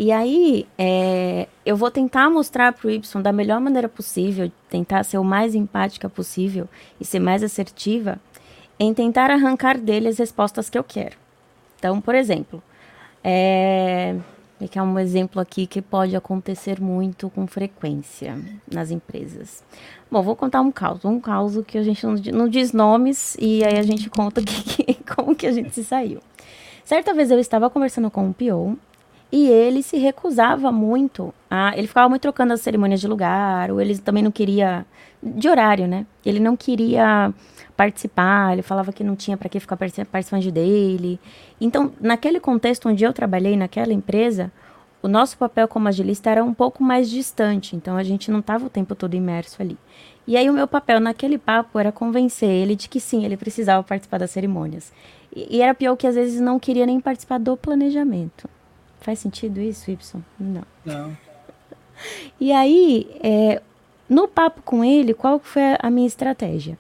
[0.03, 5.05] E aí, é, eu vou tentar mostrar para o Y da melhor maneira possível, tentar
[5.05, 6.67] ser o mais empática possível
[6.99, 8.19] e ser mais assertiva,
[8.79, 11.19] em tentar arrancar dele as respostas que eu quero.
[11.79, 12.63] Então, por exemplo,
[13.23, 14.17] é,
[14.71, 18.43] que é um exemplo aqui que pode acontecer muito com frequência
[18.73, 19.63] nas empresas.
[20.11, 23.63] Bom, vou contar um caso, um caso que a gente não, não diz nomes e
[23.63, 26.21] aí a gente conta que, como que a gente se saiu.
[26.87, 28.79] Certa vez eu estava conversando com um PO
[29.33, 31.77] e ele se recusava muito a.
[31.77, 34.85] Ele ficava muito trocando as cerimônias de lugar, ou ele também não queria.
[35.23, 36.07] de horário, né?
[36.25, 37.33] Ele não queria
[37.77, 41.19] participar, ele falava que não tinha para que ficar participando dele.
[41.61, 44.53] Então, naquele contexto onde eu trabalhei, naquela empresa,
[45.03, 48.67] o nosso papel como agilista era um pouco mais distante, então a gente não estava
[48.67, 49.79] o tempo todo imerso ali.
[50.27, 53.83] E aí o meu papel naquele papo era convencer ele de que sim, ele precisava
[53.83, 54.93] participar das cerimônias.
[55.35, 58.47] E, e era pior que às vezes não queria nem participar do planejamento.
[59.01, 60.23] Faz sentido isso, Y?
[60.39, 60.63] Não.
[60.85, 61.17] Não.
[62.41, 63.61] E aí, é,
[64.09, 66.79] no papo com ele, qual foi a minha estratégia?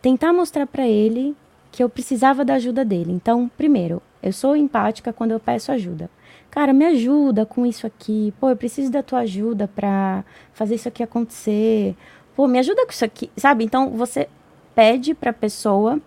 [0.00, 1.36] Tentar mostrar para ele
[1.70, 3.12] que eu precisava da ajuda dele.
[3.12, 6.10] Então, primeiro, eu sou empática quando eu peço ajuda.
[6.50, 8.32] Cara, me ajuda com isso aqui.
[8.38, 10.22] Pô, eu preciso da tua ajuda para
[10.52, 11.96] fazer isso aqui acontecer.
[12.36, 13.64] Pô, me ajuda com isso aqui, sabe?
[13.64, 14.28] Então, você
[14.74, 15.98] pede para a pessoa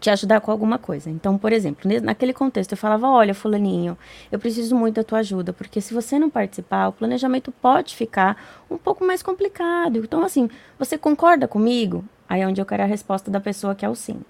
[0.00, 1.10] te ajudar com alguma coisa.
[1.10, 3.96] Então, por exemplo, naquele contexto, eu falava: olha, Fulaninho,
[4.32, 8.36] eu preciso muito da tua ajuda, porque se você não participar, o planejamento pode ficar
[8.70, 9.98] um pouco mais complicado.
[9.98, 10.48] Então, assim,
[10.78, 12.04] você concorda comigo?
[12.28, 14.20] Aí é onde eu quero a resposta da pessoa que é o sim.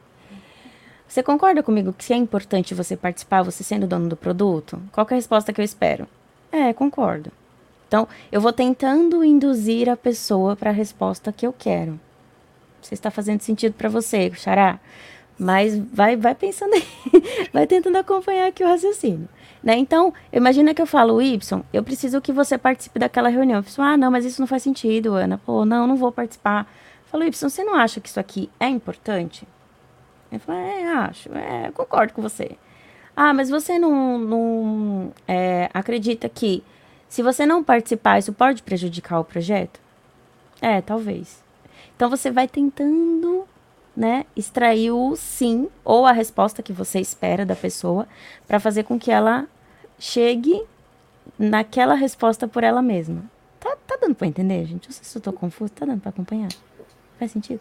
[1.07, 4.81] Você concorda comigo que se é importante você participar, você sendo dono do produto?
[4.93, 6.07] Qual é a resposta que eu espero?
[6.53, 7.33] É, concordo.
[7.89, 11.99] Então, eu vou tentando induzir a pessoa para a resposta que eu quero.
[12.81, 14.79] Se está fazendo sentido para você, Xará?
[15.41, 16.85] Mas vai, vai pensando aí,
[17.51, 19.27] vai tentando acompanhar aqui o raciocínio.
[19.63, 19.75] Né?
[19.79, 23.61] Então, imagina que eu falo, Y, eu preciso que você participe daquela reunião.
[23.61, 25.39] Eu falo, ah, não, mas isso não faz sentido, Ana.
[25.39, 26.71] Pô, não, não vou participar.
[27.07, 29.49] Eu falo, Y, você não acha que isso aqui é importante?
[30.31, 32.51] Ele falo, é, acho, é, concordo com você.
[33.17, 36.63] Ah, mas você não, não é, acredita que
[37.09, 39.81] se você não participar, isso pode prejudicar o projeto?
[40.61, 41.43] É, talvez.
[41.97, 43.49] Então você vai tentando
[44.01, 48.09] né, extrair o sim ou a resposta que você espera da pessoa
[48.49, 49.47] para fazer com que ela
[49.99, 50.63] chegue
[51.39, 53.23] naquela resposta por ela mesma.
[53.61, 54.89] Tá, tá dando para entender, gente?
[54.89, 56.49] Não sei se eu tô confuso, tá dando para acompanhar?
[57.19, 57.61] Faz sentido?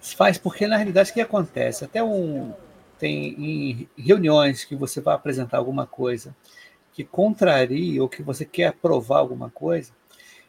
[0.00, 1.84] Faz, porque na realidade o que acontece?
[1.84, 2.54] Até um
[2.96, 6.36] tem em reuniões que você vai apresentar alguma coisa
[6.92, 9.90] que contraria ou que você quer provar alguma coisa,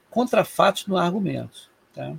[0.07, 2.13] contra fatos não há argumentos, tá?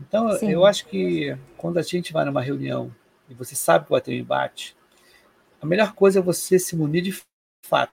[0.00, 0.50] Então, Sim.
[0.50, 2.94] eu acho que quando a gente vai numa reunião
[3.28, 4.76] e você sabe que vai ter um embate,
[5.60, 7.20] a melhor coisa é você se munir de
[7.64, 7.92] fatos.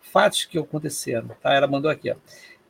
[0.00, 1.28] Fatos que aconteceram.
[1.40, 1.52] Tá?
[1.52, 2.16] Ela mandou aqui, ó.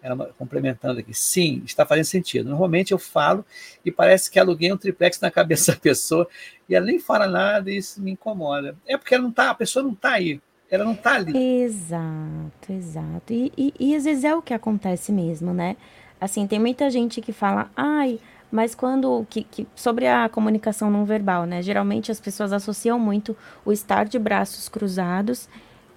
[0.03, 1.15] Ela complementando aqui.
[1.15, 2.49] Sim, está fazendo sentido.
[2.49, 3.45] Normalmente eu falo
[3.85, 6.29] e parece que aluguei um triplex na cabeça da pessoa
[6.69, 8.77] e ela nem fala nada e isso me incomoda.
[8.87, 10.41] É porque ela não tá, a pessoa não está aí.
[10.69, 11.37] Ela não está ali.
[11.63, 13.33] Exato, exato.
[13.33, 15.77] E, e, e às vezes é o que acontece mesmo, né?
[16.23, 19.27] Assim, tem muita gente que fala, ai, mas quando.
[19.29, 21.63] Que, que, sobre a comunicação não verbal, né?
[21.63, 25.49] Geralmente as pessoas associam muito o estar de braços cruzados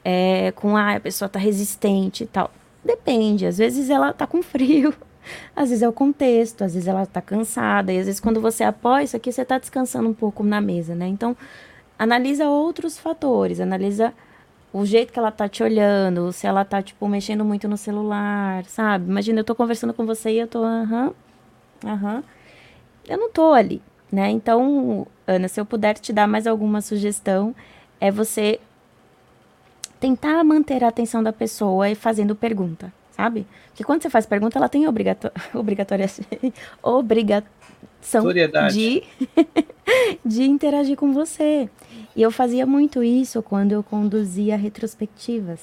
[0.03, 2.49] é, com ah, a pessoa tá resistente e tal.
[2.83, 4.93] Depende, às vezes ela tá com frio,
[5.55, 8.63] às vezes é o contexto, às vezes ela tá cansada, e às vezes quando você
[8.63, 11.07] apoia isso aqui, você tá descansando um pouco na mesa, né?
[11.07, 11.35] Então,
[11.99, 14.13] analisa outros fatores, analisa
[14.75, 18.65] o jeito que ela tá te olhando, se ela tá, tipo, mexendo muito no celular,
[18.65, 19.09] sabe?
[19.09, 21.13] Imagina, eu tô conversando com você e eu tô, aham,
[21.85, 22.21] aham.
[23.07, 24.29] Eu não tô ali, né?
[24.29, 27.55] Então, Ana, se eu puder te dar mais alguma sugestão,
[28.01, 28.59] é você
[29.97, 33.47] tentar manter a atenção da pessoa e fazendo pergunta, sabe?
[33.69, 36.05] Porque quando você faz pergunta, ela tem obrigato obrigatória
[36.83, 37.49] obrigação
[38.73, 39.03] de,
[40.25, 41.69] de interagir com você.
[42.15, 45.59] E eu fazia muito isso quando eu conduzia retrospectivas.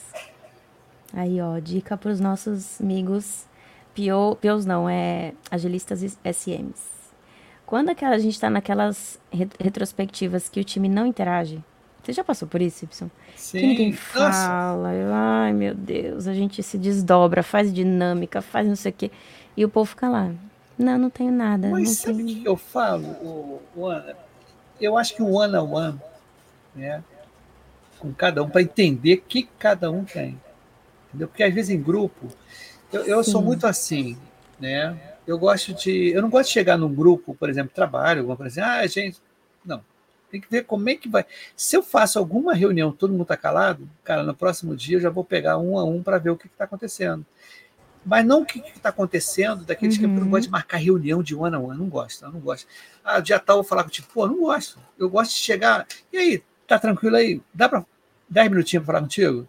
[1.12, 3.46] Aí, ó, dica para os nossos amigos
[3.94, 6.92] Pio, Pios não, é agilistas SMs.
[7.66, 9.18] Quando a gente está naquelas
[9.58, 11.62] retrospectivas que o time não interage,
[12.02, 13.10] você já passou por isso, Y?
[13.36, 13.58] Sim.
[13.58, 14.90] Que ninguém fala.
[15.12, 19.10] Ai, meu Deus, a gente se desdobra, faz dinâmica, faz não sei o quê.
[19.56, 20.32] E o povo fica lá.
[20.76, 21.68] Não, não tenho nada.
[21.68, 22.42] Mas sabe o tenho...
[22.42, 24.16] que eu falo, o, o Ana?
[24.80, 26.00] Eu acho que o one on one,
[26.74, 27.02] né?
[27.98, 30.40] Com cada um, para entender o que cada um tem.
[31.08, 31.28] Entendeu?
[31.28, 32.28] Porque às vezes em grupo,
[32.92, 34.16] eu, eu sou muito assim,
[34.58, 34.96] né?
[35.26, 36.10] Eu gosto de.
[36.10, 39.20] Eu não gosto de chegar num grupo, por exemplo, trabalho, alguma coisa assim, ah, gente.
[39.64, 39.84] Não.
[40.30, 41.26] Tem que ver como é que vai.
[41.54, 45.10] Se eu faço alguma reunião, todo mundo está calado, cara, no próximo dia eu já
[45.10, 47.24] vou pegar um a um para ver o que está acontecendo.
[48.04, 50.00] Mas não o que está acontecendo, daqueles uhum.
[50.00, 52.66] que não gosto de marcar reunião de one a one, não gosto, eu não gosto.
[53.04, 54.78] Ah, dia tal eu vou falar contigo, pô, não gosto.
[54.98, 55.86] Eu gosto de chegar.
[56.12, 56.42] E aí,
[56.72, 57.40] tá tranquilo aí?
[57.52, 57.84] Dá para
[58.28, 59.48] 10 minutinhos para falar contigo?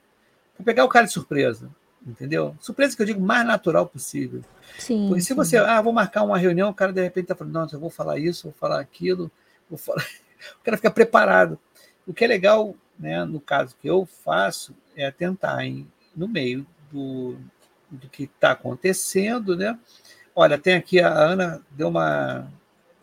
[0.58, 1.70] Vou pegar o cara de surpresa,
[2.06, 2.56] entendeu?
[2.60, 4.42] Surpresa que eu digo mais natural possível.
[4.78, 5.08] Sim.
[5.08, 7.68] Porque se você, ah, vou marcar uma reunião, o cara de repente está falando, não,
[7.72, 9.32] eu vou falar isso, vou falar aquilo,
[9.70, 10.04] vou falar.
[10.60, 11.58] o cara fica preparado.
[12.06, 16.66] O que é legal, né, no caso que eu faço, é tentar, em, no meio
[16.92, 17.38] do,
[17.90, 19.78] do que está acontecendo, né?
[20.36, 22.48] Olha, tem aqui a Ana, deu uma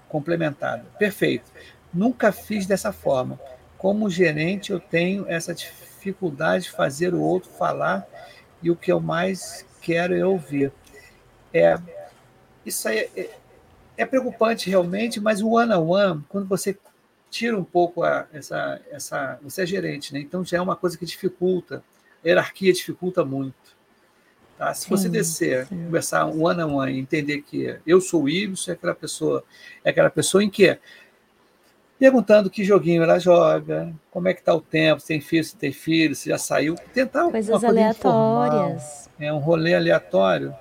[0.09, 0.85] complementada.
[0.99, 1.51] Perfeito.
[1.95, 3.39] Nunca fiz dessa forma.
[3.81, 8.07] Como gerente, eu tenho essa dificuldade de fazer o outro falar
[8.63, 10.71] e o que eu mais quero é ouvir.
[11.51, 11.79] É,
[12.65, 13.31] isso aí é,
[13.97, 16.77] é preocupante realmente, mas o one on one, quando você
[17.31, 19.39] tira um pouco a, essa, essa.
[19.43, 20.21] Você é gerente, né?
[20.21, 21.83] Então já é uma coisa que dificulta.
[22.23, 23.55] A hierarquia dificulta muito.
[24.59, 24.75] Tá?
[24.75, 25.85] Se sim, você descer, sim.
[25.87, 29.43] conversar um ano a um e entender que eu sou o Ibsen, é aquela pessoa,
[29.83, 30.79] é aquela pessoa em que
[32.01, 35.55] perguntando que joguinho ela joga, como é que está o tempo, se tem filho, se
[35.55, 40.55] tem filho, se já saiu, tentar coisas aleatórias, é um rolê aleatório.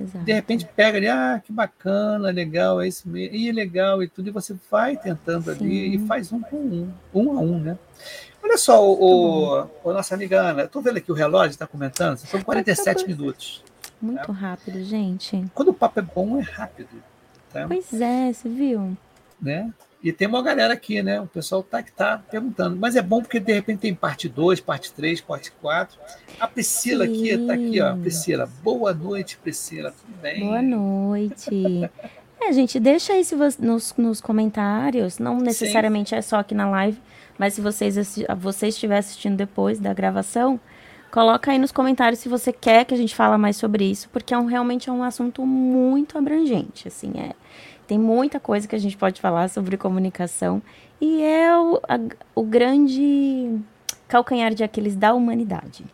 [0.00, 0.24] Exato.
[0.24, 4.28] De repente pega ali, ah, que bacana, legal, é isso mesmo, e legal e tudo,
[4.28, 5.64] e você vai tentando Sim.
[5.64, 7.78] ali e faz um com um, um a um, né?
[8.42, 12.16] Olha só, o, o, o nossa amiga Ana, estou vendo aqui o relógio, está comentando,
[12.16, 13.62] são 47 tá minutos.
[14.00, 14.32] Muito tá?
[14.32, 15.44] rápido, gente.
[15.54, 16.88] Quando o papo é bom, é rápido.
[17.52, 17.66] Tá?
[17.68, 18.96] Pois é, você viu?
[19.40, 19.70] Né?
[20.02, 21.20] E tem uma galera aqui, né?
[21.20, 22.76] O pessoal tá que tá perguntando.
[22.76, 25.98] Mas é bom porque de repente tem parte 2, parte 3, parte 4.
[26.38, 27.12] A Priscila Sim.
[27.12, 27.96] aqui, tá aqui, ó.
[27.96, 29.92] Priscila, boa noite, Priscila.
[29.92, 30.40] Tudo bem?
[30.40, 31.90] Boa noite.
[32.40, 35.18] é, gente, deixa aí se você, nos, nos comentários.
[35.18, 36.16] Não necessariamente Sim.
[36.16, 37.00] é só aqui na live,
[37.38, 37.96] mas se vocês,
[38.38, 40.60] você estiver assistindo depois da gravação,
[41.10, 44.34] coloca aí nos comentários se você quer que a gente fale mais sobre isso, porque
[44.34, 46.86] é um, realmente é um assunto muito abrangente.
[46.86, 47.32] Assim, é
[47.86, 50.62] tem muita coisa que a gente pode falar sobre comunicação
[51.00, 51.98] e é o, a,
[52.34, 53.58] o grande
[54.08, 55.84] calcanhar de Aquiles da humanidade,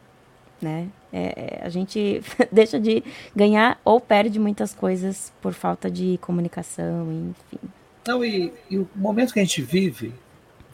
[0.60, 0.88] né?
[1.12, 3.02] É, é a gente deixa de
[3.34, 7.68] ganhar ou perde muitas coisas por falta de comunicação, enfim.
[8.06, 10.12] Não, e, e o momento que a gente vive,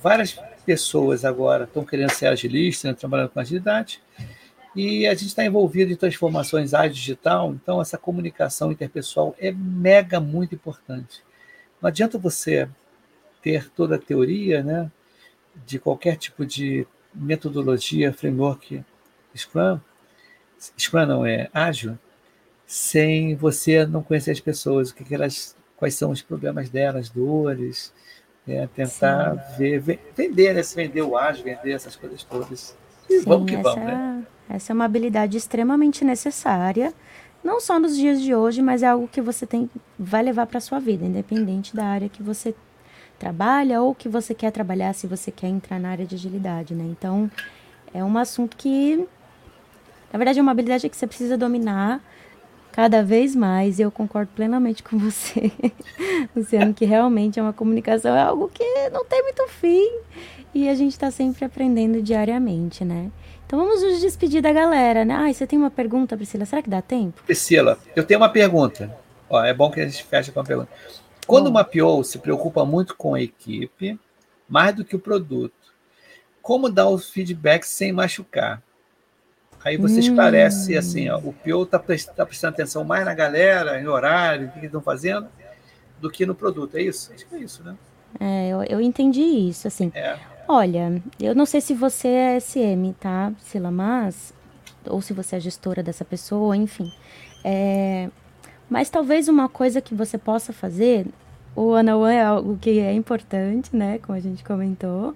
[0.02, 4.00] várias pessoas agora estão querendo ser agilistas, né, trabalhando com agilidade,
[4.78, 10.20] e a gente está envolvido em transformações áreas digital, então essa comunicação interpessoal é mega
[10.20, 11.20] muito importante.
[11.82, 12.68] Não adianta você
[13.42, 14.88] ter toda a teoria né,
[15.66, 18.84] de qualquer tipo de metodologia, framework
[19.36, 19.80] Scrum,
[20.78, 21.98] Scrum não é ágil,
[22.64, 27.08] sem você não conhecer as pessoas, o que, que elas, quais são os problemas delas,
[27.08, 27.92] dores,
[28.46, 29.80] é, tentar ver,
[30.14, 32.76] vender, né, se vender o ágil, vender essas coisas todas.
[33.10, 33.62] E Sim, vamos que essa...
[33.64, 34.26] vamos, né?
[34.48, 36.92] Essa é uma habilidade extremamente necessária,
[37.44, 40.60] não só nos dias de hoje, mas é algo que você tem vai levar para
[40.60, 42.54] sua vida, independente da área que você
[43.18, 46.84] trabalha ou que você quer trabalhar, se você quer entrar na área de agilidade, né?
[46.84, 47.30] Então,
[47.92, 49.06] é um assunto que
[50.12, 52.00] na verdade é uma habilidade que você precisa dominar
[52.72, 55.50] cada vez mais, e eu concordo plenamente com você,
[56.34, 59.90] Luciano, que realmente é uma comunicação, é algo que não tem muito fim,
[60.54, 63.10] e a gente está sempre aprendendo diariamente, né?
[63.48, 65.14] Então vamos nos despedir da galera, né?
[65.14, 66.44] Ah, você tem uma pergunta, Priscila?
[66.44, 67.22] Será que dá tempo?
[67.22, 68.94] Priscila, eu tenho uma pergunta.
[69.30, 70.68] Ó, é bom que a gente feche com uma pergunta.
[71.26, 71.52] Quando bom.
[71.52, 73.98] uma PO se preocupa muito com a equipe,
[74.46, 75.54] mais do que o produto,
[76.42, 78.62] como dar o feedback sem machucar?
[79.64, 80.00] Aí você hum.
[80.00, 81.78] esclarece assim, ó, o PO está
[82.14, 85.26] tá prestando atenção mais na galera, em horário, o que estão fazendo,
[85.98, 86.76] do que no produto.
[86.76, 87.10] É isso?
[87.14, 87.74] Acho que é isso, né?
[88.20, 89.90] É, eu, eu entendi isso, assim.
[89.94, 90.18] É.
[90.50, 94.32] Olha, eu não sei se você é SM, tá, Priscila, mas
[94.88, 96.90] ou se você é gestora dessa pessoa, enfim.
[97.44, 98.08] É,
[98.70, 101.06] mas talvez uma coisa que você possa fazer,
[101.54, 103.98] o one on one é algo que é importante, né?
[103.98, 105.14] Como a gente comentou.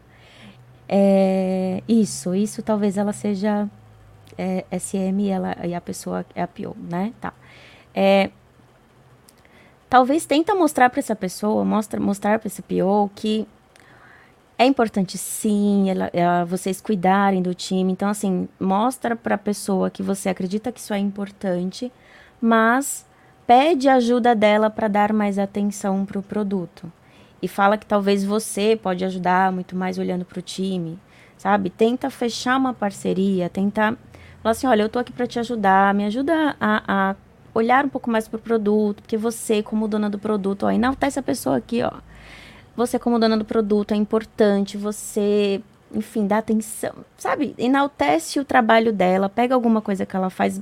[0.86, 3.70] É, isso, isso talvez ela seja
[4.36, 7.14] é, SM ela, e a pessoa é a PO, né?
[7.22, 7.32] Tá.
[7.94, 8.30] É,
[9.88, 13.48] talvez tenta mostrar para essa pessoa, mostra, mostrar para esse PO que
[14.58, 17.92] é importante sim, ela, ela, vocês cuidarem do time.
[17.92, 21.92] Então, assim, mostra para a pessoa que você acredita que isso é importante,
[22.40, 23.06] mas
[23.46, 26.90] pede ajuda dela para dar mais atenção para o produto.
[27.40, 30.98] E fala que talvez você pode ajudar muito mais olhando para o time,
[31.36, 31.68] sabe?
[31.70, 33.96] Tenta fechar uma parceria, tenta
[34.42, 37.16] falar assim, olha, eu tô aqui para te ajudar, me ajuda a, a
[37.52, 41.18] olhar um pouco mais para o produto, porque você, como dona do produto, ó, enaltece
[41.18, 41.92] a pessoa aqui, ó.
[42.76, 45.60] Você, como dona do produto, é importante, você,
[45.94, 47.54] enfim, dá atenção, sabe?
[47.58, 50.60] Enaltece o trabalho dela, pega alguma coisa que ela faz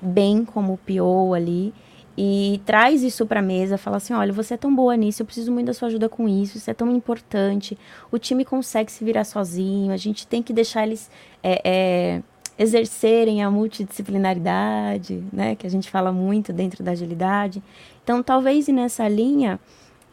[0.00, 1.74] bem, como PO ali,
[2.16, 5.52] e traz isso para mesa, fala assim, olha, você é tão boa nisso, eu preciso
[5.52, 7.78] muito da sua ajuda com isso, isso é tão importante,
[8.10, 11.10] o time consegue se virar sozinho, a gente tem que deixar eles
[11.42, 12.22] é, é,
[12.58, 17.62] exercerem a multidisciplinaridade, né, que a gente fala muito dentro da agilidade.
[18.04, 19.58] Então, talvez nessa linha,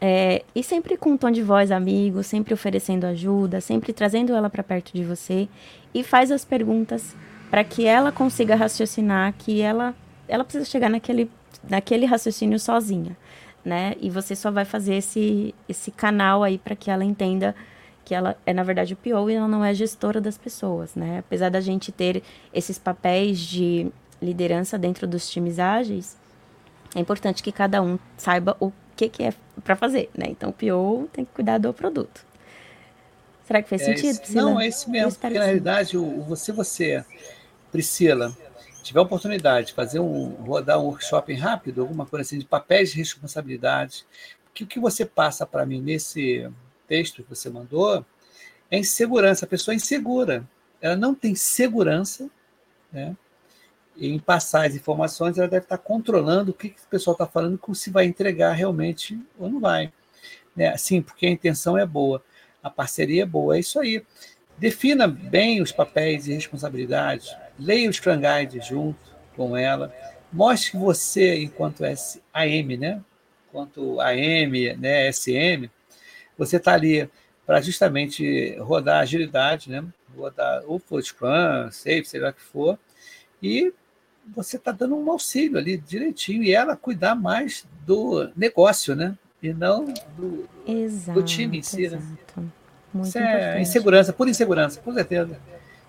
[0.00, 4.48] é, e sempre com um tom de voz amigo, sempre oferecendo ajuda, sempre trazendo ela
[4.48, 5.46] para perto de você
[5.92, 7.14] e faz as perguntas
[7.50, 9.94] para que ela consiga raciocinar que ela,
[10.26, 11.30] ela precisa chegar naquele,
[11.68, 13.14] naquele raciocínio sozinha,
[13.62, 13.94] né?
[14.00, 17.54] E você só vai fazer esse, esse canal aí para que ela entenda
[18.02, 21.18] que ela é na verdade o PO e ela não é gestora das pessoas, né?
[21.18, 22.22] Apesar da gente ter
[22.54, 23.90] esses papéis de
[24.22, 26.16] liderança dentro dos times ágeis,
[26.94, 29.34] é importante que cada um saiba o que, que é
[29.64, 30.26] para fazer, né?
[30.28, 32.26] Então o PO tem que cuidar do produto.
[33.44, 34.20] Será que fez é sentido?
[34.22, 35.18] Esse, não, é isso mesmo.
[35.18, 37.04] Porque na realidade, o, você, você,
[37.72, 38.36] Priscila,
[38.82, 42.90] tiver a oportunidade de fazer um, rodar um workshop rápido, alguma coisa assim, de papéis
[42.92, 44.04] de responsabilidade,
[44.52, 46.48] que o que você passa para mim nesse
[46.86, 48.04] texto que você mandou,
[48.70, 49.44] é insegurança.
[49.46, 50.44] A pessoa é insegura.
[50.80, 52.28] Ela não tem segurança,
[52.92, 53.16] né?
[54.00, 57.60] Em passar as informações, ela deve estar controlando o que, que o pessoal está falando,
[57.74, 59.92] se vai entregar realmente ou não vai.
[60.56, 60.76] Né?
[60.76, 62.24] Sim, porque a intenção é boa,
[62.62, 64.02] a parceria é boa, é isso aí.
[64.56, 68.20] Defina bem os papéis e responsabilidades, leia os Scrum
[68.62, 68.98] junto
[69.36, 69.94] com ela,
[70.32, 71.82] mostre que você, enquanto
[72.32, 73.02] AM, né?
[73.48, 75.68] enquanto AM, né, SM,
[76.38, 77.10] você está ali
[77.44, 79.84] para justamente rodar agilidade, né?
[80.16, 82.78] rodar o for Scrum, Safe, sei lá o que for,
[83.42, 83.72] e
[84.34, 89.16] você está dando um auxílio ali direitinho, e ela cuidar mais do negócio, né?
[89.42, 91.88] E não do, exato, do time em si.
[91.88, 91.96] Né?
[91.96, 92.40] Exato.
[92.40, 92.46] Né?
[92.92, 95.38] Muito Isso é insegurança, por insegurança, com certeza.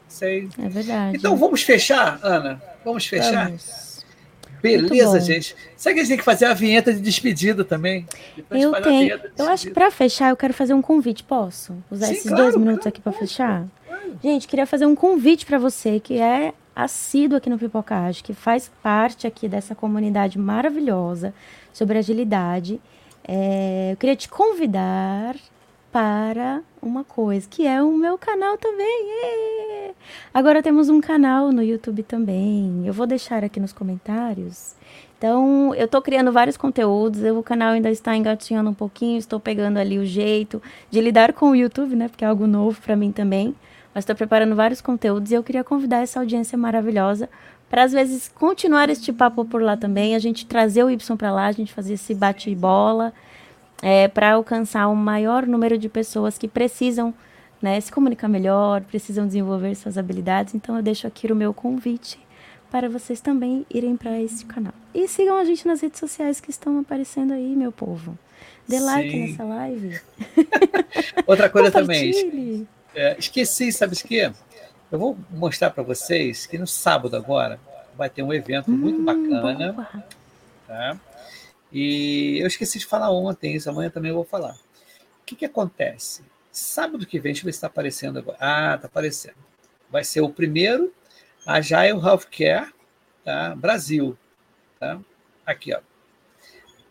[0.07, 0.49] Sei.
[0.57, 1.17] É verdade.
[1.17, 2.61] Então vamos fechar, Ana?
[2.83, 3.45] Vamos fechar?
[3.45, 3.91] Vamos.
[4.61, 5.55] Beleza, gente.
[5.75, 8.05] Sabe que a gente tem que fazer a vinheta de despedida também?
[8.35, 9.19] Depois eu tenho.
[9.37, 11.23] Eu acho que para fechar, eu quero fazer um convite.
[11.23, 13.65] Posso usar Sim, esses claro, dois minutos aqui para fechar?
[13.87, 14.19] Claro.
[14.21, 16.53] Gente, queria fazer um convite para você que é
[16.83, 21.33] assíduo aqui no Pipocage, que faz parte aqui dessa comunidade maravilhosa
[21.73, 22.81] sobre agilidade.
[23.27, 25.35] É, eu queria te convidar
[25.91, 29.93] para uma coisa, que é o meu canal também.
[30.33, 32.83] Agora temos um canal no YouTube também.
[32.85, 34.73] Eu vou deixar aqui nos comentários.
[35.17, 37.21] Então, eu estou criando vários conteúdos.
[37.23, 39.19] O canal ainda está engatinhando um pouquinho.
[39.19, 42.07] Estou pegando ali o jeito de lidar com o YouTube, né?
[42.07, 43.53] Porque é algo novo para mim também.
[43.93, 47.29] Mas estou preparando vários conteúdos e eu queria convidar essa audiência maravilhosa
[47.69, 50.15] para às vezes continuar este papo por lá também.
[50.15, 53.13] A gente trazer o Y para lá, a gente fazer esse bate-bola
[53.81, 57.13] é, para alcançar o um maior número de pessoas que precisam
[57.61, 60.55] né, se comunicar melhor, precisam desenvolver suas habilidades.
[60.55, 62.19] Então eu deixo aqui o meu convite
[62.69, 64.73] para vocês também irem para esse canal.
[64.93, 68.17] E sigam a gente nas redes sociais que estão aparecendo aí, meu povo.
[68.67, 68.85] Dê Sim.
[68.85, 69.99] like nessa live.
[71.27, 72.67] Outra coisa também.
[72.93, 74.31] É, esqueci, sabe o que?
[74.91, 77.59] Eu vou mostrar para vocês que no sábado agora
[77.95, 79.73] vai ter um evento hum, muito bacana.
[79.73, 80.03] Boa.
[80.67, 80.99] Tá?
[81.71, 84.53] E eu esqueci de falar ontem, isso amanhã também eu vou falar.
[84.53, 86.23] O que, que acontece?
[86.51, 88.37] Sábado que vem, deixa eu ver se está aparecendo agora.
[88.39, 89.35] Ah, está aparecendo.
[89.89, 90.93] Vai ser o primeiro
[91.45, 92.73] Agile Healthcare
[93.23, 93.55] tá?
[93.55, 94.17] Brasil.
[94.79, 94.99] Tá?
[95.45, 95.79] Aqui, ó.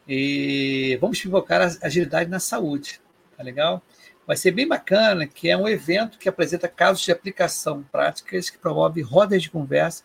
[0.09, 3.01] E vamos pivocar a agilidade na saúde.
[3.37, 3.83] Tá legal?
[4.31, 8.59] Vai ser bem bacana, que é um evento que apresenta casos de aplicação práticas, que
[8.59, 10.05] promove rodas de conversa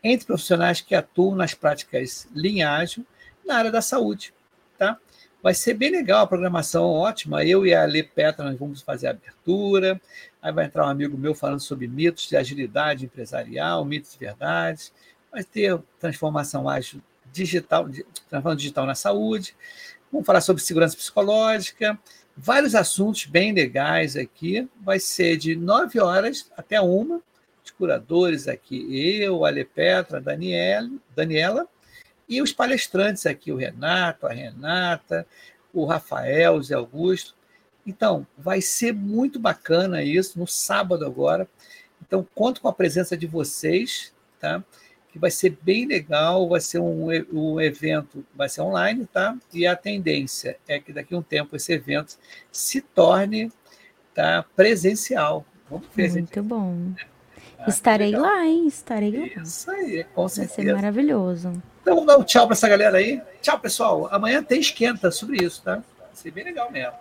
[0.00, 3.04] entre profissionais que atuam nas práticas linhagem
[3.44, 4.32] na área da saúde,
[4.78, 4.96] tá?
[5.42, 7.44] Vai ser bem legal a programação, ótima.
[7.44, 10.00] Eu e a Ale Petra nós vamos fazer a abertura.
[10.40, 14.92] Aí vai entrar um amigo meu falando sobre mitos de agilidade empresarial, mitos de verdade.
[15.32, 17.02] Vai ter transformação ágil
[17.32, 17.88] digital,
[18.28, 19.56] transformação digital na saúde.
[20.12, 21.98] Vamos falar sobre segurança psicológica.
[22.36, 24.68] Vários assuntos bem legais aqui.
[24.80, 27.20] Vai ser de 9 horas até uma.
[27.64, 28.86] Os curadores aqui,
[29.22, 31.66] eu, Ale Petra, a Daniela, Daniela
[32.28, 35.26] e os palestrantes aqui, o Renato, a Renata,
[35.72, 37.34] o Rafael, o Zé Augusto.
[37.86, 41.48] Então, vai ser muito bacana isso, no sábado agora.
[42.00, 44.62] Então, conto com a presença de vocês, tá?
[45.14, 49.36] Que vai ser bem legal, vai ser um, um evento, vai ser online, tá?
[49.52, 52.16] E a tendência é que daqui a um tempo esse evento
[52.50, 53.52] se torne
[54.12, 55.46] tá, presencial.
[55.70, 56.10] Vamos ver.
[56.10, 56.94] Muito bom.
[57.56, 58.66] Ah, Estarei lá, hein?
[58.66, 59.42] Estarei lá.
[59.44, 60.56] Isso aí, com certeza.
[60.56, 61.62] Vai ser maravilhoso.
[61.80, 63.22] Então vamos dar um tchau para essa galera aí.
[63.40, 64.08] Tchau, pessoal.
[64.10, 65.76] Amanhã tem esquenta sobre isso, tá?
[65.76, 66.94] Vai ser bem legal mesmo.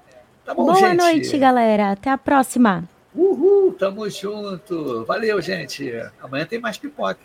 [0.45, 0.97] Tá bom, Boa gente?
[0.97, 1.93] noite, galera.
[1.93, 2.87] Até a próxima.
[3.15, 5.05] Uhul, tamo junto.
[5.05, 5.91] Valeu, gente.
[6.21, 7.21] Amanhã tem mais pipoca, hein?